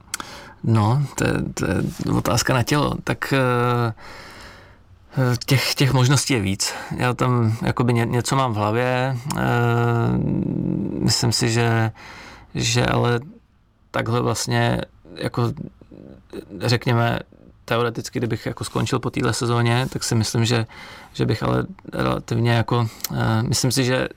No, 0.63 1.03
to 1.15 1.23
je, 1.23 1.33
to 1.53 1.65
je 1.65 2.13
otázka 2.13 2.53
na 2.53 2.63
tělo. 2.63 2.93
Tak 3.03 3.33
uh, 3.33 3.93
Těch, 5.45 5.75
těch 5.75 5.93
možností 5.93 6.33
je 6.33 6.39
víc. 6.39 6.73
Já 6.97 7.13
tam 7.13 7.57
jakoby 7.61 7.93
ně, 7.93 8.05
něco 8.05 8.35
mám 8.35 8.53
v 8.53 8.55
hlavě. 8.55 9.17
E, 9.37 9.43
myslím 10.99 11.31
si, 11.31 11.51
že, 11.51 11.91
že 12.55 12.85
ale 12.85 13.19
takhle 13.91 14.21
vlastně 14.21 14.81
jako 15.15 15.53
řekněme 16.59 17.19
teoreticky, 17.65 18.19
kdybych 18.19 18.45
jako 18.45 18.63
skončil 18.63 18.99
po 18.99 19.09
téhle 19.09 19.33
sezóně, 19.33 19.87
tak 19.89 20.03
si 20.03 20.15
myslím, 20.15 20.45
že, 20.45 20.65
že 21.13 21.25
bych 21.25 21.43
ale 21.43 21.65
relativně 21.93 22.51
jako, 22.51 22.87
e, 23.13 23.43
myslím 23.43 23.71
si, 23.71 23.83
že 23.83 24.07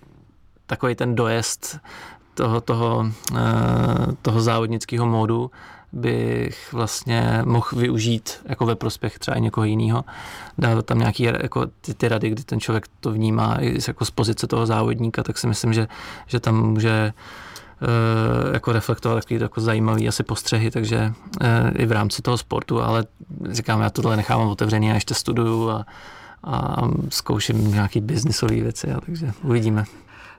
takový 0.66 0.94
ten 0.94 1.14
dojezd 1.14 1.78
toho, 2.34 2.60
toho, 2.60 3.06
e, 3.36 3.42
toho 4.22 4.40
závodnického 4.40 5.06
módu 5.06 5.50
bych 5.92 6.72
vlastně 6.72 7.42
mohl 7.44 7.66
využít 7.76 8.40
jako 8.44 8.66
ve 8.66 8.76
prospěch 8.76 9.18
třeba 9.18 9.36
i 9.36 9.40
někoho 9.40 9.64
jiného. 9.64 10.04
Dát 10.58 10.86
tam 10.86 10.98
nějaký 10.98 11.22
jako 11.22 11.66
ty, 11.80 11.94
ty 11.94 12.08
rady, 12.08 12.30
kdy 12.30 12.44
ten 12.44 12.60
člověk 12.60 12.86
to 13.00 13.10
vnímá 13.12 13.56
jako 13.88 14.04
z 14.04 14.10
pozice 14.10 14.46
toho 14.46 14.66
závodníka, 14.66 15.22
tak 15.22 15.38
si 15.38 15.46
myslím, 15.46 15.72
že, 15.72 15.88
že 16.26 16.40
tam 16.40 16.66
může 16.66 17.12
uh, 17.82 18.54
jako 18.54 18.72
reflektovat 18.72 19.24
takový 19.24 19.40
jako 19.40 19.60
zajímavý 19.60 20.08
asi 20.08 20.22
postřehy, 20.22 20.70
takže 20.70 21.12
uh, 21.42 21.46
i 21.74 21.86
v 21.86 21.92
rámci 21.92 22.22
toho 22.22 22.38
sportu, 22.38 22.82
ale 22.82 23.04
říkám, 23.50 23.80
já 23.80 23.90
tohle 23.90 24.16
nechávám 24.16 24.48
otevřený 24.48 24.90
a 24.90 24.94
ještě 24.94 25.14
studuju 25.14 25.70
a, 25.70 25.86
a 26.44 26.76
zkouším 27.08 27.72
nějaký 27.72 28.00
biznisové 28.00 28.54
věci, 28.54 28.92
a 28.92 29.00
takže 29.00 29.32
uvidíme. 29.42 29.84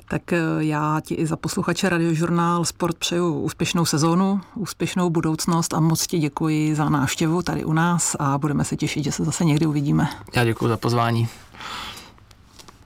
Tak 0.09 0.33
eh, 0.33 0.39
já 0.59 1.01
ti 1.01 1.13
i 1.15 1.25
za 1.25 1.35
posluchače 1.35 1.89
radiožurnál 1.89 2.65
Sport 2.65 2.97
přeju 2.97 3.33
úspěšnou 3.33 3.85
sezónu, 3.85 4.41
úspěšnou 4.55 5.09
budoucnost 5.09 5.73
a 5.73 5.79
moc 5.79 6.07
ti 6.07 6.19
děkuji 6.19 6.75
za 6.75 6.89
návštěvu 6.89 7.41
tady 7.41 7.65
u 7.65 7.73
nás 7.73 8.15
a 8.19 8.37
budeme 8.37 8.63
se 8.63 8.75
těšit, 8.75 9.03
že 9.03 9.11
se 9.11 9.23
zase 9.23 9.45
někdy 9.45 9.65
uvidíme. 9.65 10.07
Já 10.35 10.45
děkuji 10.45 10.67
za 10.67 10.77
pozvání. 10.77 11.27